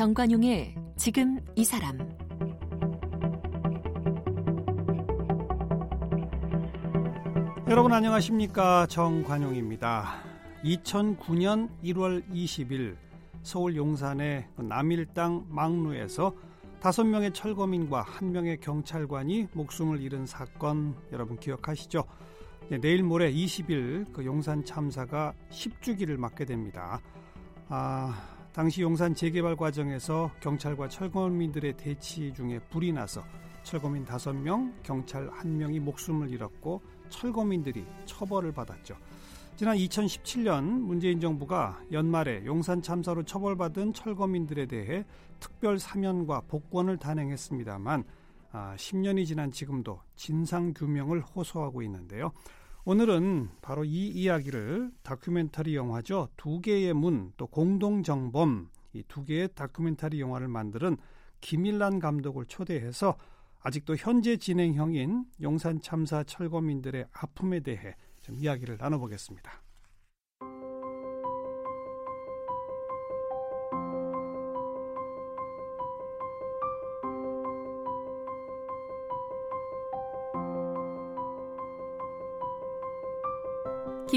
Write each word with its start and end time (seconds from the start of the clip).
정관용의 0.00 0.74
지금 0.96 1.38
이 1.56 1.62
사람 1.62 1.98
여러분 7.68 7.92
안녕하십니까 7.92 8.86
정관용입니다. 8.86 10.22
2009년 10.64 11.68
1월 11.84 12.26
20일 12.30 12.96
서울 13.42 13.76
용산의 13.76 14.46
남일당 14.56 15.44
망루에서 15.50 16.32
다섯 16.80 17.04
명의 17.04 17.30
철거민과 17.34 18.00
한 18.00 18.32
명의 18.32 18.58
경찰관이 18.58 19.48
목숨을 19.52 20.00
잃은 20.00 20.24
사건 20.24 20.94
여러분 21.12 21.36
기억하시죠? 21.38 22.04
네, 22.70 22.80
내일 22.80 23.02
모레 23.02 23.30
20일 23.34 24.14
그 24.14 24.24
용산 24.24 24.64
참사가 24.64 25.34
10주기를 25.50 26.16
맞게 26.16 26.46
됩니다. 26.46 27.02
아, 27.68 28.39
당시 28.52 28.82
용산 28.82 29.14
재개발 29.14 29.54
과정에서 29.54 30.30
경찰과 30.40 30.88
철거민들의 30.88 31.76
대치 31.76 32.32
중에 32.34 32.58
불이 32.70 32.92
나서 32.92 33.22
철거민 33.62 34.04
5명, 34.04 34.72
경찰 34.82 35.30
1명이 35.30 35.78
목숨을 35.78 36.30
잃었고 36.30 36.82
철거민들이 37.10 37.86
처벌을 38.06 38.52
받았죠. 38.52 38.96
지난 39.54 39.76
2017년 39.76 40.64
문재인 40.64 41.20
정부가 41.20 41.80
연말에 41.92 42.44
용산 42.44 42.82
참사로 42.82 43.22
처벌받은 43.22 43.92
철거민들에 43.92 44.66
대해 44.66 45.04
특별 45.38 45.78
사면과 45.78 46.42
복권을 46.48 46.96
단행했습니다만 46.96 48.04
아, 48.52 48.74
10년이 48.76 49.26
지난 49.26 49.52
지금도 49.52 50.00
진상 50.16 50.74
규명을 50.74 51.20
호소하고 51.20 51.82
있는데요. 51.82 52.32
오늘은 52.90 53.50
바로 53.62 53.84
이 53.84 54.08
이야기를 54.08 54.90
다큐멘터리 55.04 55.76
영화죠. 55.76 56.28
두 56.36 56.60
개의 56.60 56.92
문, 56.92 57.32
또 57.36 57.46
공동정범, 57.46 58.68
이 58.94 59.04
두 59.06 59.24
개의 59.24 59.48
다큐멘터리 59.54 60.20
영화를 60.20 60.48
만드는 60.48 60.96
김일란 61.40 62.00
감독을 62.00 62.46
초대해서 62.46 63.16
아직도 63.60 63.94
현재 63.94 64.36
진행형인 64.36 65.24
용산 65.40 65.80
참사 65.80 66.24
철거민들의 66.24 67.06
아픔에 67.12 67.60
대해 67.60 67.94
좀 68.22 68.34
이야기를 68.34 68.78
나눠보겠습니다. 68.78 69.62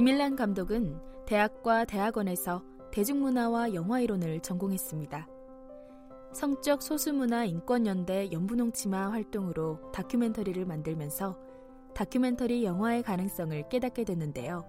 김일란 0.04 0.36
감독은 0.36 1.00
대학과 1.26 1.86
대학원에서 1.86 2.62
대중문화와 2.92 3.73
영화이론을 3.73 4.42
전공했습니다. 4.42 5.30
성적 6.34 6.82
소수문화 6.82 7.45
인권연대 7.45 8.34
연분홍치마 8.34 9.14
활동으로 9.14 9.80
다큐멘터리를 9.94 10.66
만들면서 10.66 11.40
다큐멘터리 11.95 12.66
영화의 12.66 13.02
가능성을 13.02 13.70
깨닫게 13.70 14.04
됐는데요. 14.04 14.66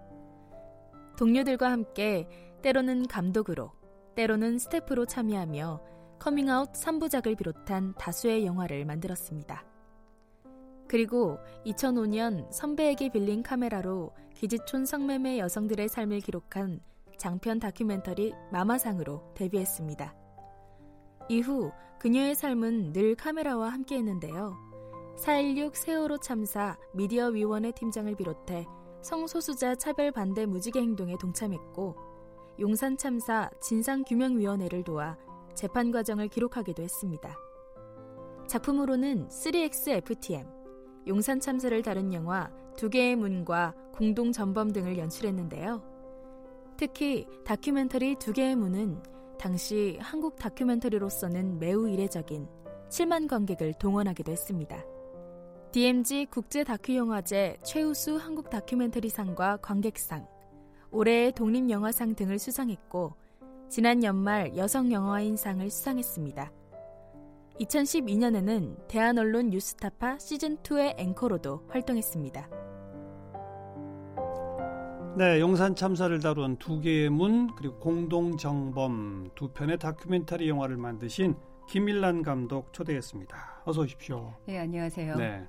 동료들과 1.19 1.69
함께 1.69 2.29
때로는 2.63 3.09
감독으로, 3.09 3.73
때로는 4.15 4.61
스태프로 4.61 5.07
참여하며 5.07 5.81
커밍아웃 6.21 6.75
3부작을 6.75 7.37
비롯한 7.37 7.95
다수의 7.99 8.47
영화를 8.47 8.85
만들었습니다. 8.85 9.65
그리고 10.87 11.39
2005년 11.67 12.51
선배에게 12.53 13.11
빌린 13.11 13.43
카메라로 13.43 14.13
기지촌 14.35 14.87
성매매 14.87 15.39
여성들의 15.39 15.89
삶을 15.89 16.21
기록한 16.21 16.81
장편 17.17 17.61
다큐멘터리 17.61 18.35
마마상으로 18.53 19.33
데뷔했습니다. 19.35 20.15
이후 21.29 21.73
그녀의 21.99 22.35
삶은 22.35 22.93
늘 22.93 23.15
카메라와 23.15 23.71
함께 23.71 23.97
했는데요. 23.97 24.57
4.16 25.17 25.75
세월호 25.75 26.19
참사 26.19 26.77
미디어 26.93 27.29
위원회 27.29 27.71
팀장을 27.71 28.15
비롯해 28.17 28.67
성소수자 29.01 29.77
차별 29.77 30.11
반대 30.11 30.45
무지개 30.45 30.81
행동에 30.81 31.17
동참했고 31.19 31.97
용산 32.61 32.97
참사 32.97 33.51
진상규명위원회를 33.61 34.83
도와 34.83 35.17
재판 35.55 35.93
과정을 35.93 36.29
기록하기도 36.29 36.83
했습니다. 36.83 37.37
작품으로는 38.47 39.29
3XFTM, 39.29 40.54
용산 41.07 41.41
참사를 41.41 41.81
다룬 41.83 42.13
영화 42.13 42.51
두 42.77 42.89
개의 42.89 43.17
문과 43.17 43.75
공동 43.93 44.33
전범 44.33 44.73
등을 44.73 44.99
연출했는데요. 44.99 45.83
특히 46.77 47.27
다큐멘터리 47.45 48.17
두 48.17 48.33
개의 48.33 48.57
문은 48.57 49.03
당시 49.39 49.99
한국 50.01 50.37
다큐멘터리로서는 50.37 51.59
매우 51.59 51.89
이례적인 51.89 52.49
7만 52.89 53.29
관객을 53.29 53.75
동원하기도 53.75 54.33
했습니다. 54.33 54.83
DMZ 55.73 56.29
국제 56.31 56.65
다큐 56.65 56.95
영화제 56.95 57.57
최우수 57.65 58.17
한국 58.17 58.49
다큐멘터리상과 58.49 59.59
관객상, 59.59 60.27
올해의 60.91 61.33
독립영화상 61.33 62.15
등을 62.15 62.39
수상했고 62.39 63.15
지난 63.69 64.05
연말 64.05 64.57
여성영화인상을 64.57 65.69
수상했습니다. 65.69 66.53
2012년에는 67.61 68.89
대한언론 68.89 69.51
뉴스타파 69.51 70.17
시즌2의 70.17 70.99
앵커로도 70.99 71.69
활동했습니다. 71.71 72.49
네, 75.17 75.41
용산 75.41 75.77
참사를 75.77 76.19
다룬 76.21 76.57
두 76.57 76.81
개의 76.81 77.09
문 77.11 77.55
그리고 77.55 77.79
공동 77.79 78.37
정범 78.37 79.31
두 79.37 79.49
편의 79.53 79.79
다큐멘터리 79.79 80.49
영화를 80.49 80.77
만드신 80.77 81.37
김일란 81.69 82.23
감독 82.23 82.73
초대했습니다. 82.73 83.63
어서 83.65 83.83
오십시오. 83.83 84.35
네, 84.47 84.59
안녕하세요. 84.59 85.17
네. 85.17 85.49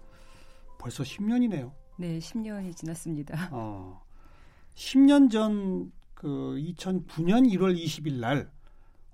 벌써 0.78 1.04
10년이네요. 1.04 1.72
네, 1.98 2.20
10년이 2.20 2.76
지났습니다. 2.76 3.50
어. 3.52 4.02
10년 4.76 5.32
전 5.32 5.92
그 6.26 6.56
2009년 6.58 7.48
1월 7.54 7.78
20일 7.78 8.20
날 8.20 8.50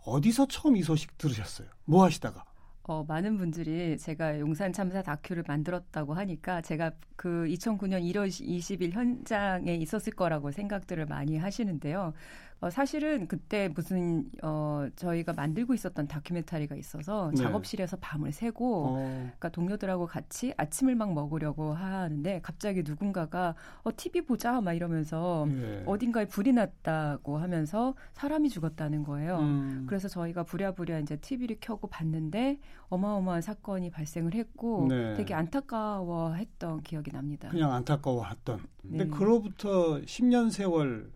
어디서 0.06 0.48
처음 0.48 0.78
이 0.78 0.84
소식 0.84 1.18
들으셨어요? 1.18 1.68
뭐 1.84 2.06
하시다가? 2.06 2.46
어, 2.84 3.04
많은 3.08 3.38
분들이 3.38 3.98
제가 3.98 4.40
용산 4.40 4.74
참사 4.74 5.04
다큐를 5.04 5.44
만들었다고 5.48 6.14
하니까 6.16 6.62
제가 6.62 6.92
그 7.16 7.46
2009년 7.48 8.02
1월 8.12 8.28
20일 8.28 8.92
현장에 8.92 9.76
있었을 9.76 10.14
거라고 10.14 10.52
생각들을 10.52 11.06
많이 11.06 11.38
하시는데요. 11.38 12.14
어, 12.62 12.70
사실은 12.70 13.28
그때 13.28 13.70
무슨 13.74 14.30
어, 14.44 14.88
저희가 14.96 15.34
만들고 15.34 15.74
있었던 15.74 16.08
다큐멘터리가 16.08 16.76
있어서 16.76 17.32
네. 17.36 17.42
작업실에서 17.42 17.98
밤을 18.00 18.32
새고 18.32 18.86
어. 18.86 18.94
그러니까 18.98 19.50
동료들하고 19.50 20.06
같이 20.06 20.54
아침을 20.58 20.94
막 20.94 21.12
먹으려고 21.12 21.74
하는데 21.74 22.40
갑자기 22.44 22.84
누군가가 22.86 23.56
어, 23.82 23.90
TV 23.98 24.22
보자 24.22 24.62
막 24.62 24.74
이러면서 24.74 25.48
네. 25.50 25.82
어딘가에 25.88 26.26
불이 26.28 26.54
났다고 26.54 27.40
하면서 27.40 27.96
사람이 28.14 28.50
죽었다는 28.50 29.04
거예요. 29.06 29.40
음. 29.40 29.86
그래서 29.90 30.08
저희가 30.08 30.44
부랴부랴 30.44 31.00
이제 31.00 31.18
TV를 31.18 31.58
켜고 31.60 31.88
봤는데 31.88 32.60
어마어마한 32.90 33.42
사건이 33.42 33.90
발생을 33.90 34.36
했고 34.36 34.86
네. 34.88 35.16
되게 35.16 35.34
안타까워했던 35.34 36.84
기억이 36.84 37.12
납니다. 37.12 37.50
그냥 37.50 37.74
안타까워했던. 37.74 38.60
근데 38.84 39.06
네. 39.06 39.10
그로부터 39.10 40.00
10년 40.02 40.52
세월 40.52 41.10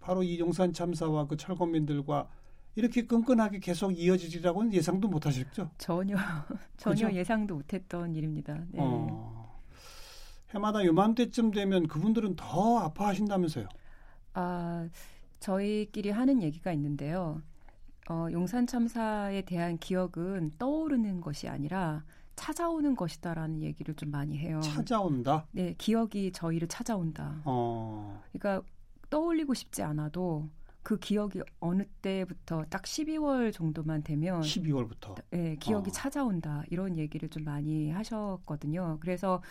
바로 0.00 0.22
이 0.22 0.38
용산 0.38 0.72
참사와 0.72 1.26
그 1.26 1.36
철거민들과 1.36 2.28
이렇게 2.74 3.06
끈끈하게 3.06 3.58
계속 3.58 3.90
이어지리라고는 3.98 4.72
예상도 4.72 5.08
못 5.08 5.26
하셨죠? 5.26 5.70
전혀 5.78 6.16
전혀 6.76 7.06
그렇죠? 7.06 7.16
예상도 7.16 7.56
못했던 7.56 8.14
일입니다. 8.14 8.54
네. 8.68 8.78
어, 8.80 9.58
해마다 10.50 10.84
요맘때쯤 10.84 11.50
되면 11.50 11.88
그분들은 11.88 12.36
더 12.36 12.78
아파하신다면서요? 12.78 13.68
아 14.34 14.88
저희끼리 15.40 16.10
하는 16.10 16.42
얘기가 16.42 16.72
있는데요. 16.72 17.42
어, 18.10 18.28
용산 18.32 18.66
참사에 18.66 19.42
대한 19.42 19.76
기억은 19.78 20.52
떠오르는 20.58 21.20
것이 21.20 21.48
아니라 21.48 22.04
찾아오는 22.36 22.94
것이다라는 22.94 23.62
얘기를 23.62 23.94
좀 23.94 24.10
많이 24.10 24.38
해요. 24.38 24.60
찾아온다? 24.62 25.46
네, 25.50 25.74
기억이 25.76 26.32
저희를 26.32 26.68
찾아온다. 26.68 27.42
어. 27.44 28.22
그러니까 28.32 28.64
떠올리고 29.10 29.54
싶지 29.54 29.82
않아도 29.82 30.48
그 30.82 30.98
기억이 30.98 31.42
어느 31.60 31.84
때부터 32.00 32.64
딱 32.70 32.82
12월 32.82 33.52
정도만 33.52 34.02
되면 34.02 34.40
12월부터 34.40 35.22
네, 35.30 35.56
기억이 35.56 35.90
어. 35.90 35.92
찾아온다 35.92 36.62
이런 36.70 36.96
얘기를 36.96 37.28
좀 37.28 37.44
많이 37.44 37.90
하셨거든요. 37.90 38.98
그래서 39.00 39.42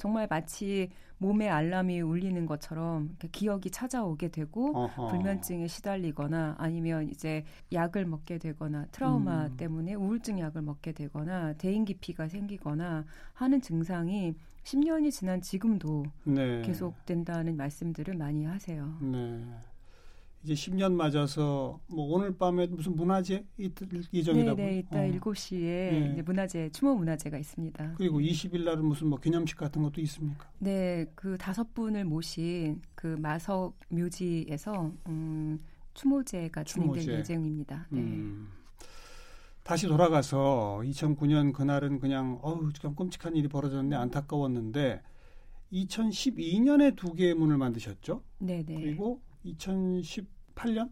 정말 0.00 0.26
마치 0.30 0.88
몸에 1.18 1.50
알람이 1.50 2.00
울리는 2.00 2.46
것처럼 2.46 3.18
기억이 3.32 3.70
찾아오게 3.70 4.28
되고 4.28 4.74
어허. 4.74 5.08
불면증에 5.08 5.68
시달리거나 5.68 6.56
아니면 6.58 7.10
이제 7.10 7.44
약을 7.70 8.06
먹게 8.06 8.38
되거나 8.38 8.86
트라우마 8.92 9.48
음. 9.48 9.56
때문에 9.58 9.92
우울증 9.92 10.40
약을 10.40 10.62
먹게 10.62 10.92
되거나 10.92 11.52
대인기피가 11.52 12.28
생기거나 12.28 13.04
하는 13.34 13.60
증상이 13.60 14.34
10년이 14.62 15.10
지난 15.12 15.42
지금도 15.42 16.04
네. 16.24 16.62
계속된다는 16.62 17.58
말씀들을 17.58 18.14
많이 18.14 18.46
하세요. 18.46 18.96
네. 19.02 19.44
이제 20.42 20.54
10년 20.54 20.92
맞아서 20.94 21.80
뭐 21.86 22.14
오늘 22.14 22.36
밤에 22.36 22.66
무슨 22.66 22.96
문화제 22.96 23.44
예정이라고. 23.58 24.56
네, 24.56 24.66
네, 24.66 24.78
이따 24.78 25.00
어. 25.00 25.02
7시에 25.02 25.60
네. 25.60 26.10
이제 26.12 26.22
문화제 26.22 26.70
추모 26.70 26.94
문화제가 26.94 27.36
있습니다. 27.38 27.94
그리고 27.96 28.20
20일 28.20 28.64
날은 28.64 28.84
무슨 28.84 29.08
뭐 29.08 29.18
기념식 29.18 29.58
같은 29.58 29.82
것도 29.82 30.00
있습니까? 30.00 30.50
네, 30.58 31.04
그 31.14 31.36
다섯 31.36 31.74
분을 31.74 32.04
모신 32.06 32.80
그 32.94 33.16
마석 33.20 33.74
묘지에서 33.90 34.92
음, 35.08 35.60
추모제가 35.92 36.64
진행될 36.64 37.02
추모제. 37.02 37.18
예정입니다. 37.18 37.86
네. 37.90 38.00
음. 38.00 38.48
다시 39.62 39.86
돌아가서 39.86 40.80
2009년 40.84 41.52
그날은 41.52 42.00
그냥 42.00 42.38
어우 42.42 42.72
참 42.72 42.94
끔찍한 42.94 43.36
일이 43.36 43.46
벌어졌는데 43.46 43.94
안타까웠는데 43.94 45.02
2012년에 45.70 46.96
두 46.96 47.12
개의 47.14 47.34
문을 47.34 47.58
만드셨죠? 47.58 48.22
네, 48.38 48.64
네. 48.64 48.74
그리고 48.74 49.20
2018년? 49.44 50.90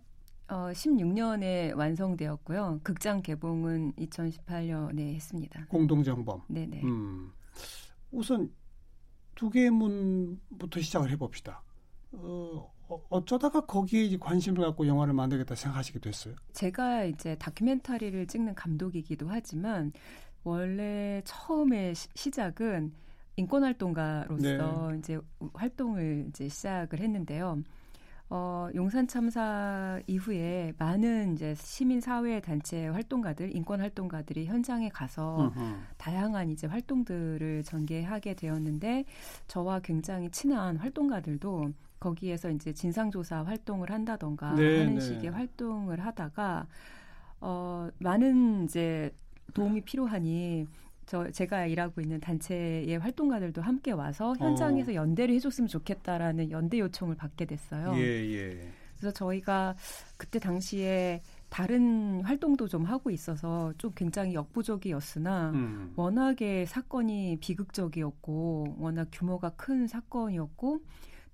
어, 0.48 0.70
16년에 0.72 1.76
완성되었고요. 1.76 2.80
극장 2.82 3.20
개봉은 3.20 3.92
2018년에 3.94 5.14
했습니다. 5.14 5.66
공동정범. 5.66 6.42
네네. 6.48 6.82
음, 6.84 7.30
우선 8.10 8.50
두 9.34 9.50
개의 9.50 9.70
문부터 9.70 10.80
시작을 10.80 11.10
해봅시다. 11.10 11.62
어, 12.12 12.72
어쩌다가 13.10 13.60
거기에 13.66 14.04
이제 14.04 14.16
관심을 14.18 14.64
갖고 14.64 14.86
영화를 14.86 15.12
만들겠다 15.12 15.54
생각하시게 15.54 15.98
됐어요? 15.98 16.34
제가 16.54 17.04
이제 17.04 17.36
다큐멘터리를 17.36 18.26
찍는 18.26 18.54
감독이기도 18.54 19.28
하지만 19.28 19.92
원래 20.42 21.20
처음에 21.26 21.92
시, 21.92 22.08
시작은 22.14 22.92
인권 23.36 23.62
활동가로서 23.62 24.90
네. 24.92 24.98
이제 24.98 25.20
활동을 25.52 26.26
이제 26.30 26.48
시작을 26.48 27.00
했는데요. 27.00 27.62
어, 28.30 28.68
용산 28.74 29.08
참사 29.08 30.00
이후에 30.06 30.74
많은 30.78 31.32
이제 31.32 31.54
시민 31.56 32.00
사회 32.00 32.40
단체 32.40 32.86
활동가들, 32.88 33.56
인권 33.56 33.80
활동가들이 33.80 34.46
현장에 34.46 34.90
가서 34.90 35.52
으흠. 35.56 35.86
다양한 35.96 36.50
이제 36.50 36.66
활동들을 36.66 37.64
전개하게 37.64 38.34
되었는데 38.34 39.06
저와 39.46 39.80
굉장히 39.80 40.30
친한 40.30 40.76
활동가들도 40.76 41.72
거기에서 42.00 42.50
이제 42.50 42.72
진상조사 42.72 43.44
활동을 43.44 43.90
한다던가 43.90 44.54
네, 44.54 44.78
하는 44.78 44.94
네. 44.94 45.00
식의 45.00 45.30
활동을 45.30 46.00
하다가 46.00 46.66
어, 47.40 47.88
많은 47.98 48.64
이제 48.64 49.10
도움이 49.54 49.80
필요하니 49.82 50.66
저 51.08 51.30
제가 51.30 51.66
일하고 51.66 52.02
있는 52.02 52.20
단체의 52.20 52.98
활동가들도 52.98 53.62
함께 53.62 53.92
와서 53.92 54.34
현장에서 54.38 54.92
어. 54.92 54.94
연대를 54.94 55.34
해줬으면 55.36 55.66
좋겠다라는 55.66 56.50
연대 56.50 56.78
요청을 56.78 57.16
받게 57.16 57.46
됐어요. 57.46 57.94
예, 57.96 58.00
예. 58.00 58.72
그래서 58.98 59.14
저희가 59.14 59.74
그때 60.18 60.38
당시에 60.38 61.22
다른 61.48 62.20
활동도 62.24 62.68
좀 62.68 62.84
하고 62.84 63.10
있어서 63.10 63.72
좀 63.78 63.90
굉장히 63.94 64.34
역부족이었으나 64.34 65.50
음. 65.54 65.92
워낙에 65.96 66.66
사건이 66.66 67.38
비극적이었고 67.40 68.76
워낙 68.78 69.08
규모가 69.10 69.50
큰 69.50 69.86
사건이었고 69.86 70.80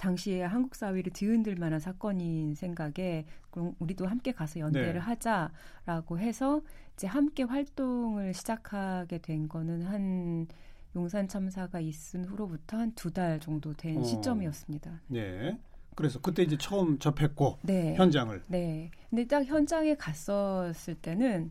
당시에 0.05 0.43
한국 0.43 0.75
사회를 0.75 1.13
뒤흔들 1.13 1.57
만한 1.57 1.81
사건인 1.81 2.55
생각에 2.55 3.25
그럼 3.51 3.75
우리도 3.79 4.07
함께 4.07 4.33
가서 4.33 4.61
연대를 4.61 4.95
네. 4.95 4.99
하자라고 4.99 6.19
해서 6.19 6.61
이제 6.95 7.07
함께 7.07 7.43
활동을 7.43 8.35
시작하게 8.35 9.19
된 9.19 9.49
거는 9.49 9.83
한 9.83 10.47
용산 10.95 11.27
참사가 11.27 11.81
있은 11.81 12.25
후로부터 12.27 12.77
한 12.77 12.93
두 12.95 13.11
달 13.11 13.41
정도 13.41 13.73
된 13.75 13.99
어. 13.99 14.03
시점이었습니다. 14.05 15.01
네. 15.09 15.59
그래서 15.97 16.21
그때 16.21 16.43
이제 16.43 16.57
처음 16.59 16.99
접했고 16.99 17.59
네. 17.63 17.95
현장을. 17.97 18.43
네. 18.49 18.91
근데 19.09 19.27
딱 19.27 19.45
현장에 19.45 19.95
갔었을 19.95 20.97
때는 20.97 21.51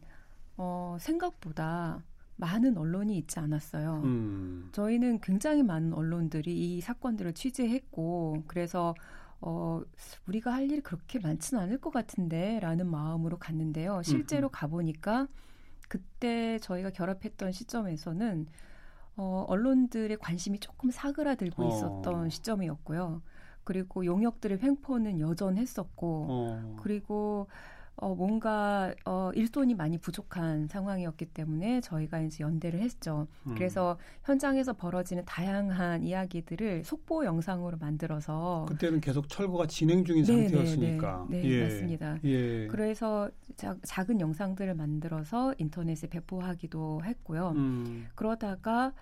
어 0.58 0.98
생각보다 1.00 2.04
많은 2.36 2.78
언론이 2.78 3.18
있지 3.18 3.40
않았어요. 3.40 4.02
음. 4.04 4.70
저희는 4.72 5.20
굉장히 5.22 5.64
많은 5.64 5.94
언론들이 5.94 6.78
이 6.78 6.82
사건들을 6.82 7.34
취재했고 7.34 8.44
그래서 8.48 8.94
어, 9.40 9.82
우리가 10.28 10.54
할 10.54 10.70
일이 10.72 10.82
그렇게 10.82 11.20
많지는 11.20 11.62
않을 11.64 11.80
것 11.80 11.92
같은데 11.92 12.60
라는 12.62 12.88
마음으로 12.90 13.38
갔는데요. 13.38 14.02
실제로 14.04 14.50
가 14.50 14.68
보니까 14.68 15.28
그때 15.90 16.60
저희가 16.60 16.92
결합했던 16.92 17.52
시점에서는 17.52 18.48
어, 19.16 19.46
언론들의 19.48 20.18
관심이 20.18 20.60
조금 20.60 20.90
사그라들고 20.90 21.64
어. 21.64 21.68
있었던 21.68 22.30
시점이었고요. 22.30 23.22
그리고 23.64 24.06
용역들의 24.06 24.60
횡포는 24.62 25.20
여전했었고, 25.20 26.26
어. 26.30 26.76
그리고 26.82 27.48
어, 27.96 28.16
뭔가 28.16 28.94
어, 29.06 29.32
일손이 29.36 29.76
많이 29.76 29.98
부족한 29.98 30.68
상황이었기 30.68 31.26
때문에 31.28 31.82
저희가 31.82 32.22
이제 32.22 32.44
연대를 32.44 32.80
했죠. 32.80 33.28
음. 33.46 33.56
그래서 33.56 33.98
현장에서 34.24 34.74
벌어지는 34.74 35.24
다양한 35.26 36.04
이야기들을 36.04 36.84
속보 36.84 37.26
영상으로 37.26 37.78
만들어서 37.78 38.66
그때는 38.68 39.00
계속 39.00 39.30
철거가 39.30 39.68
진행 39.68 40.04
중인 40.04 40.26
네, 40.26 40.36
네 40.36 40.50
상태였으니까. 40.50 41.28
네, 41.30 41.42
네, 41.42 41.48
네 41.48 41.50
예. 41.50 41.64
맞습니다. 41.64 42.18
예. 42.24 42.68
그래서 42.68 43.30
자, 43.56 43.78
작은 43.84 44.20
영상들을 44.20 44.74
만들어서 44.74 45.54
인터넷에 45.58 46.08
배포하기도 46.08 47.04
했고요. 47.04 47.54
음. 47.56 48.08
그러다가 48.16 48.94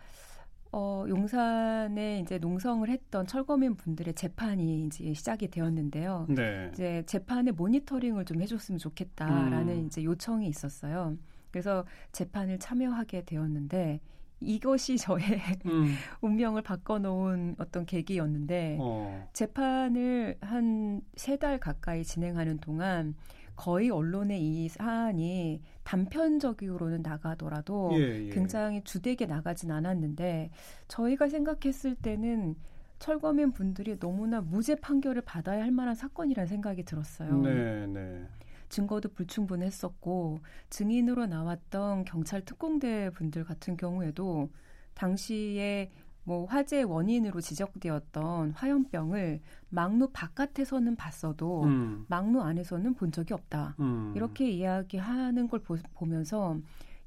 어, 0.73 1.05
용산에 1.09 2.19
이제 2.19 2.37
농성을 2.37 2.87
했던 2.87 3.27
철거민 3.27 3.75
분들의 3.75 4.13
재판이 4.13 4.85
이제 4.85 5.13
시작이 5.13 5.49
되었는데요. 5.49 6.27
네. 6.29 6.69
이제 6.73 7.03
재판의 7.07 7.53
모니터링을 7.53 8.23
좀 8.25 8.41
해줬으면 8.41 8.79
좋겠다라는 8.79 9.67
음. 9.69 9.85
이제 9.87 10.03
요청이 10.03 10.47
있었어요. 10.47 11.17
그래서 11.51 11.85
재판을 12.13 12.57
참여하게 12.57 13.25
되었는데 13.25 13.99
이것이 14.39 14.97
저의 14.97 15.21
음. 15.65 15.93
운명을 16.21 16.61
바꿔놓은 16.61 17.55
어떤 17.59 17.85
계기였는데 17.85 18.77
어. 18.79 19.27
재판을 19.33 20.37
한 20.41 21.01
세 21.17 21.35
달 21.37 21.59
가까이 21.59 22.03
진행하는 22.03 22.59
동안 22.59 23.13
거의 23.61 23.91
언론의 23.91 24.41
이 24.41 24.69
사안이 24.69 25.61
단편적으로는 25.83 27.03
나가더라도 27.03 27.91
예, 27.93 28.25
예. 28.25 28.29
굉장히 28.31 28.83
주되게 28.83 29.27
나가진 29.27 29.69
않았는데 29.69 30.49
저희가 30.87 31.29
생각했을 31.29 31.93
때는 31.93 32.55
철거민 32.97 33.51
분들이 33.51 33.99
너무나 33.99 34.41
무죄 34.41 34.73
판결을 34.73 35.21
받아야 35.21 35.61
할 35.61 35.69
만한 35.69 35.93
사건이라는 35.93 36.47
생각이 36.47 36.81
들었어요. 36.81 37.37
네, 37.37 37.85
네. 37.85 38.25
증거도 38.69 39.09
불충분했었고 39.09 40.39
증인으로 40.71 41.27
나왔던 41.27 42.05
경찰 42.05 42.43
특공대 42.43 43.11
분들 43.11 43.43
같은 43.43 43.77
경우에도 43.77 44.49
당시에 44.95 45.91
뭐 46.23 46.45
화재 46.45 46.83
원인으로 46.83 47.41
지적되었던 47.41 48.51
화염병을 48.51 49.41
막루 49.69 50.09
바깥에서는 50.13 50.95
봤어도 50.95 51.63
음. 51.63 52.05
막루 52.07 52.41
안에서는 52.41 52.93
본 52.93 53.11
적이 53.11 53.33
없다. 53.33 53.75
음. 53.79 54.13
이렇게 54.15 54.49
이야기하는 54.49 55.47
걸 55.47 55.61
보, 55.61 55.77
면서 56.05 56.57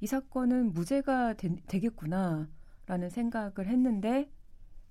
이 0.01 0.07
사건은 0.07 0.73
무죄가 0.73 1.35
되, 1.35 1.49
겠구나라는 1.67 3.11
생각을 3.11 3.69
했는데 3.69 4.31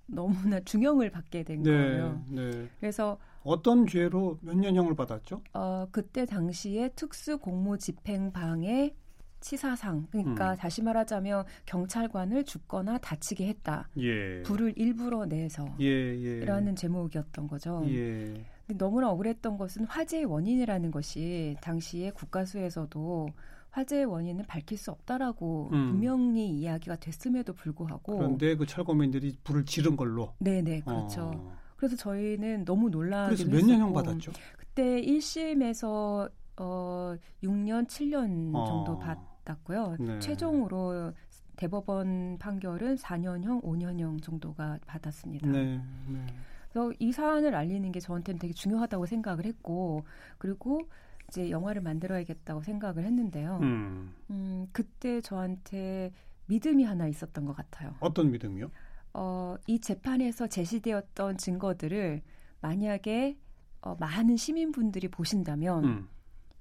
너무나 0.05 0.59
중형을 0.63 1.09
받게 1.09 1.43
된 1.43 1.63
네, 1.63 1.71
거예요. 1.71 2.23
네. 2.29 2.69
그래서 2.79 3.17
어떤 3.43 3.85
죄로 3.87 4.37
몇 4.41 4.55
년형을 4.55 4.95
받았죠? 4.95 5.41
어, 5.53 5.87
그때 5.91 6.25
당시에 6.25 6.89
특수 6.95 7.37
공무 7.37 7.77
집행방해 7.77 8.95
치사상 9.43 10.07
그러니까 10.09 10.53
음. 10.53 10.57
다시 10.57 10.81
말하자면 10.81 11.43
경찰관을 11.65 12.45
죽거나 12.45 12.97
다치게 12.97 13.45
했다. 13.47 13.89
예. 13.97 14.41
불을 14.43 14.73
일부러 14.77 15.25
내서 15.25 15.67
예, 15.81 15.85
예. 15.85 16.45
라는 16.45 16.75
제목이었던 16.75 17.47
거죠. 17.47 17.83
예. 17.88 18.33
근데 18.65 18.77
너무나 18.77 19.09
억울했던 19.09 19.57
것은 19.57 19.85
화재의 19.85 20.25
원인이라는 20.25 20.89
것이 20.91 21.57
당시에 21.62 22.12
국가수에서도 22.12 23.27
화재의 23.71 24.05
원인은 24.05 24.45
밝힐 24.45 24.77
수 24.77 24.91
없다라고 24.91 25.69
음. 25.73 25.91
분명히 25.91 26.47
이야기가 26.50 26.95
됐음에도 26.97 27.53
불구하고 27.53 28.17
그런데 28.17 28.55
그 28.55 28.65
철거민들이 28.65 29.38
불을 29.43 29.65
지른 29.65 29.97
걸로 29.97 30.33
네네 30.39 30.81
그렇죠. 30.81 31.31
어. 31.35 31.57
그래서 31.75 31.97
저희는 31.97 32.63
너무 32.63 32.89
놀라기도 32.89 33.43
그래서 33.43 33.51
몇 33.51 33.65
년형 33.65 33.91
받았죠? 33.91 34.31
그때 34.57 35.01
1심에서 35.01 36.31
어 36.57 37.15
6년 37.43 37.88
7년 37.88 38.53
정도 38.65 38.93
어. 38.93 39.00
받 39.00 39.32
받았고요. 39.43 39.97
네. 40.00 40.19
최종으로 40.19 41.13
대법원 41.55 42.38
판결은 42.39 42.95
4년형, 42.95 43.63
5년형 43.63 44.21
정도가 44.21 44.79
받았습니다. 44.85 45.47
네, 45.47 45.79
네. 46.07 46.25
그래서 46.71 46.91
이 47.00 47.12
사안을 47.12 47.53
알리는 47.53 47.91
게 47.91 48.00
저한테는 48.00 48.39
되게 48.39 48.53
중요하다고 48.53 49.05
생각을 49.05 49.45
했고, 49.45 50.03
그리고 50.39 50.81
이제 51.27 51.50
영화를 51.50 51.81
만들어야겠다고 51.81 52.63
생각을 52.63 53.05
했는데요. 53.05 53.59
음. 53.62 54.13
음, 54.31 54.67
그때 54.71 55.21
저한테 55.21 56.12
믿음이 56.47 56.83
하나 56.83 57.07
있었던 57.07 57.45
것 57.45 57.55
같아요. 57.55 57.95
어떤 58.00 58.31
믿음이요? 58.31 58.71
어, 59.13 59.55
이 59.67 59.79
재판에서 59.79 60.47
제시되었던 60.47 61.38
증거들을 61.38 62.21
만약에 62.62 63.38
어, 63.81 63.95
많은 64.00 64.38
시민분들이 64.38 65.07
보신다면 65.07 65.83
음. 65.83 66.09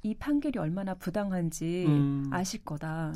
이 0.02 0.14
판결이 0.14 0.58
얼마나 0.58 0.94
부당한지 0.94 1.84
음. 1.86 2.28
아실 2.32 2.64
거다. 2.64 3.14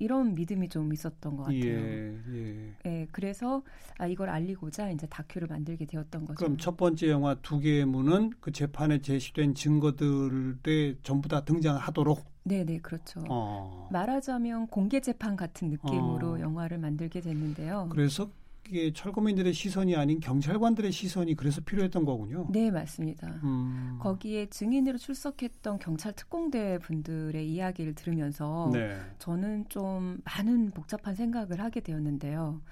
이런 0.00 0.34
믿음이 0.34 0.68
좀 0.68 0.92
있었던 0.92 1.36
것 1.36 1.44
같아요. 1.44 1.62
예, 1.62 2.18
예. 2.28 2.74
예, 2.84 3.06
그래서 3.12 3.62
아, 3.96 4.06
이걸 4.08 4.28
알리고자 4.28 4.90
이제 4.90 5.06
다큐를 5.06 5.46
만들게 5.46 5.86
되었던 5.86 6.26
거죠. 6.26 6.36
그럼 6.36 6.58
첫 6.58 6.76
번째 6.76 7.08
영화 7.10 7.36
두 7.36 7.60
개의 7.60 7.84
문은 7.84 8.32
그 8.40 8.50
재판에 8.50 9.00
제시된 9.00 9.54
증거들에 9.54 10.96
전부 11.02 11.28
다 11.28 11.44
등장하도록. 11.44 12.24
네, 12.42 12.64
네, 12.64 12.78
그렇죠. 12.78 13.22
어. 13.28 13.88
말하자면 13.92 14.66
공개 14.66 15.00
재판 15.00 15.36
같은 15.36 15.70
느낌으로 15.70 16.32
어. 16.32 16.40
영화를 16.40 16.78
만들게 16.78 17.20
됐는데요. 17.20 17.88
그래서 17.90 18.28
이게 18.68 18.92
철거민들의 18.92 19.52
시선이 19.52 19.94
아닌 19.96 20.20
경찰관들의 20.20 20.90
시선이 20.90 21.34
그래서 21.34 21.60
필요했던 21.60 22.04
거군요. 22.04 22.46
네, 22.50 22.70
맞습니다. 22.70 23.28
음. 23.44 23.98
거기에 24.00 24.46
증인으로 24.46 24.96
출석했던 24.98 25.78
경찰 25.78 26.12
특공대 26.14 26.78
분들의 26.78 27.46
이야기를 27.46 27.94
들으면서 27.94 28.70
네. 28.72 28.96
저는 29.18 29.66
좀 29.68 30.18
많은 30.24 30.70
복잡한 30.70 31.14
생각을 31.14 31.60
하게 31.60 31.80
되었는데요. 31.80 32.62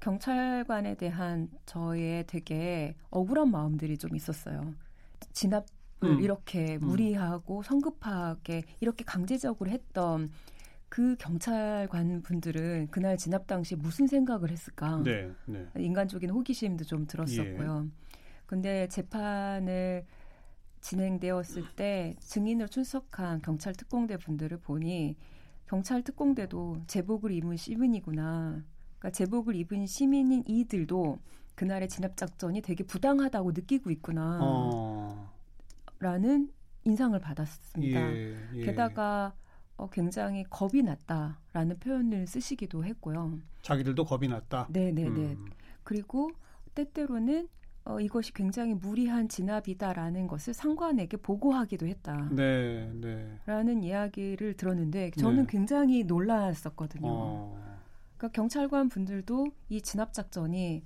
경찰관에 0.00 0.96
대한 0.96 1.48
저의 1.66 2.24
되게 2.26 2.94
억울한 3.10 3.50
마음들이 3.50 3.96
좀 3.96 4.14
있었어요. 4.16 4.74
진압을 5.32 5.66
음. 6.04 6.20
이렇게 6.20 6.76
음. 6.76 6.88
무리하고 6.88 7.62
성급하게 7.62 8.64
이렇게 8.80 9.04
강제적으로 9.04 9.70
했던 9.70 10.30
그 10.94 11.16
경찰관 11.16 12.22
분들은 12.22 12.86
그날 12.92 13.16
진압 13.16 13.48
당시 13.48 13.74
무슨 13.74 14.06
생각을 14.06 14.52
했을까? 14.52 15.02
네. 15.02 15.28
네. 15.44 15.66
인간적인 15.76 16.30
호기심도 16.30 16.84
좀 16.84 17.04
들었었고요. 17.08 17.88
근데 18.46 18.86
재판을 18.86 20.06
진행되었을 20.82 21.64
때 21.74 22.14
증인으로 22.20 22.68
출석한 22.68 23.42
경찰 23.42 23.72
특공대 23.72 24.16
분들을 24.18 24.56
보니 24.58 25.16
경찰 25.66 26.02
특공대도 26.02 26.82
제복을 26.86 27.32
입은 27.32 27.56
시민이구나. 27.56 28.62
그러니까 29.00 29.10
제복을 29.10 29.56
입은 29.56 29.88
시민인 29.88 30.44
이들도 30.46 31.18
그날의 31.56 31.88
진압 31.88 32.16
작전이 32.16 32.62
되게 32.62 32.84
부당하다고 32.84 33.50
느끼고 33.50 33.90
있구나. 33.90 34.38
어. 34.40 35.32
라는 35.98 36.52
인상을 36.84 37.18
받았습니다. 37.18 38.00
예, 38.14 38.36
예. 38.54 38.64
게다가 38.64 39.34
어, 39.76 39.88
굉장히 39.90 40.44
겁이 40.48 40.82
났다라는 40.82 41.78
표현을 41.80 42.26
쓰시기도 42.26 42.84
했고요. 42.84 43.38
자기들도 43.62 44.04
겁이 44.04 44.28
났다. 44.28 44.68
네네네. 44.70 45.20
음. 45.34 45.46
그리고 45.82 46.30
때때로는 46.74 47.48
어, 47.86 48.00
이것이 48.00 48.32
굉장히 48.32 48.74
무리한 48.74 49.28
진압이다라는 49.28 50.26
것을 50.26 50.54
상관에게 50.54 51.18
보고하기도 51.18 51.86
했다라는 51.86 52.34
네, 52.34 52.90
네. 52.94 53.86
이야기를 53.86 54.54
들었는데 54.54 55.10
저는 55.18 55.42
네. 55.42 55.46
굉장히 55.50 56.04
놀랐었거든요. 56.04 57.06
어. 57.06 57.64
그러니까 58.16 58.28
경찰관 58.28 58.88
분들도 58.88 59.48
이 59.68 59.82
진압 59.82 60.14
작전이 60.14 60.82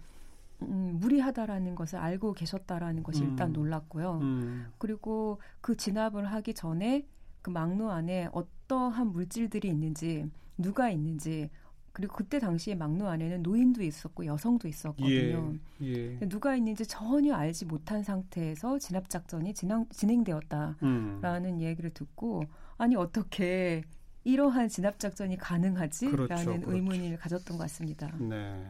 음, 0.63 0.99
무리하다라는 1.01 1.77
것을 1.77 2.01
알고 2.01 2.33
계셨다라는 2.33 3.05
것이 3.05 3.23
음. 3.23 3.31
일단 3.31 3.53
놀랐고요. 3.53 4.19
음. 4.21 4.73
그리고 4.79 5.41
그 5.61 5.77
진압을 5.77 6.27
하기 6.27 6.55
전에 6.55 7.07
그 7.43 7.51
막루 7.51 7.89
안에 7.89 8.29
어떠한 8.33 9.13
물질들이 9.13 9.69
있는지 9.69 10.31
누가 10.57 10.91
있는지 10.91 11.51
그리고 11.93 12.15
그때 12.15 12.39
당시에 12.39 12.77
막루 12.77 13.09
안에는 13.09 13.43
노인도 13.43 13.83
있었고 13.83 14.25
여성도 14.25 14.69
있었거든요. 14.69 15.55
예. 15.83 15.93
근데 16.11 16.29
누가 16.29 16.55
있는지 16.55 16.87
전혀 16.87 17.35
알지 17.35 17.65
못한 17.67 18.05
상태에서 18.05 18.79
진압 18.79 19.09
작전이 19.09 19.53
진행, 19.53 19.85
진행되었다라는 19.91 20.77
음. 20.85 21.61
얘기를 21.61 21.91
듣고 21.91 22.45
아니 22.77 22.95
어떻게 22.95 23.83
이러한 24.23 24.69
진압 24.69 25.01
작전이 25.01 25.37
가능하지라는 25.39 26.27
그렇죠, 26.27 26.45
그렇죠. 26.45 26.73
의문을 26.73 27.17
가졌던 27.17 27.57
것 27.57 27.63
같습니다. 27.65 28.15
네. 28.19 28.65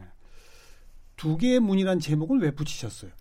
두 1.15 1.37
개의 1.37 1.59
문이란 1.59 1.99
제목을 1.99 2.39
왜 2.39 2.51
붙이셨어요? 2.51 3.11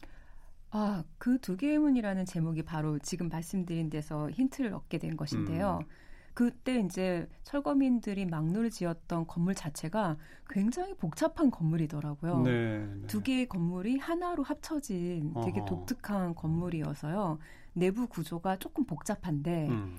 아, 0.70 1.02
그 1.18 1.38
두 1.38 1.56
개의 1.56 1.78
문이라는 1.78 2.24
제목이 2.26 2.62
바로 2.62 2.98
지금 2.98 3.28
말씀드린 3.28 3.88
데서 3.90 4.30
힌트를 4.30 4.74
얻게 4.74 4.98
된 4.98 5.16
것인데요. 5.16 5.80
음. 5.82 5.86
그때 6.34 6.78
이제 6.78 7.28
철거민들이 7.42 8.24
막루를 8.24 8.70
지었던 8.70 9.26
건물 9.26 9.56
자체가 9.56 10.16
굉장히 10.48 10.94
복잡한 10.94 11.50
건물이더라고요. 11.50 12.42
네, 12.42 12.78
네. 12.86 13.06
두 13.08 13.22
개의 13.22 13.48
건물이 13.48 13.98
하나로 13.98 14.44
합쳐진 14.44 15.34
되게 15.44 15.58
어허. 15.60 15.66
독특한 15.66 16.34
건물이어서요. 16.36 17.38
내부 17.72 18.06
구조가 18.06 18.58
조금 18.58 18.84
복잡한데, 18.84 19.68
음. 19.68 19.96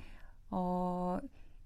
어, 0.50 1.20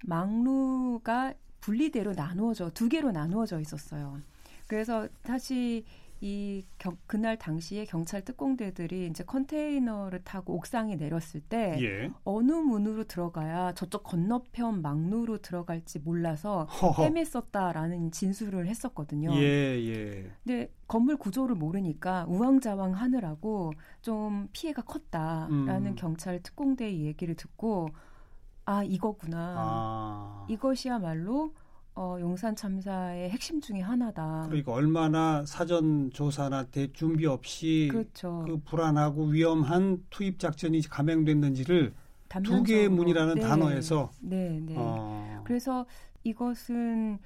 막루가 0.05 1.33
분리대로 1.59 2.13
나누어져, 2.13 2.71
두 2.71 2.89
개로 2.89 3.11
나누어져 3.11 3.59
있었어요. 3.59 4.21
그래서 4.67 5.07
사실 5.23 5.83
이 6.25 6.63
경- 6.77 6.95
그날 7.05 7.37
당시에 7.37 7.83
경찰 7.83 8.23
특공대들이 8.23 9.07
이제 9.07 9.25
컨테이너를 9.25 10.23
타고 10.23 10.53
옥상에 10.55 10.95
내렸을 10.95 11.41
때 11.41 11.77
예. 11.81 12.11
어느 12.23 12.53
문으로 12.53 13.03
들어가야 13.03 13.73
저쪽 13.73 14.03
건너편 14.03 14.81
막루로 14.81 15.39
들어갈지 15.39 15.99
몰라서 15.99 16.63
허허. 16.63 17.03
헤맸었다라는 17.03 18.13
진술을 18.13 18.67
했었거든요. 18.67 19.33
예, 19.35 19.41
예. 19.85 20.31
근데 20.45 20.71
건물 20.87 21.17
구조를 21.17 21.55
모르니까 21.57 22.23
우왕좌왕 22.29 22.93
하느라고 22.93 23.73
좀 24.01 24.47
피해가 24.53 24.83
컸다라는 24.83 25.87
음. 25.87 25.95
경찰 25.97 26.41
특공대의 26.41 27.01
얘기를 27.03 27.35
듣고 27.35 27.89
아 28.63 28.81
이거구나. 28.81 29.55
아. 29.57 30.45
이것이야말로 30.49 31.53
어, 31.95 32.17
용산 32.19 32.55
참사의 32.55 33.29
핵심 33.29 33.61
중에 33.61 33.79
하나다. 33.79 34.43
그러니까 34.47 34.71
얼마나 34.71 35.45
사전 35.45 36.09
조사나 36.11 36.65
대 36.65 36.91
준비 36.91 37.25
없이 37.27 37.89
그렇죠. 37.91 38.43
그 38.47 38.59
불안하고 38.65 39.25
위험한 39.25 40.03
투입 40.09 40.39
작전이 40.39 40.81
감행됐는지를 40.81 41.93
두 42.43 42.63
개의. 42.63 42.89
문이라는 42.89 43.35
네. 43.35 43.41
단어에서 43.41 44.11
네, 44.19 44.59
네. 44.65 44.73
어. 44.75 45.41
그래서 45.45 45.85
이것은 46.23 47.19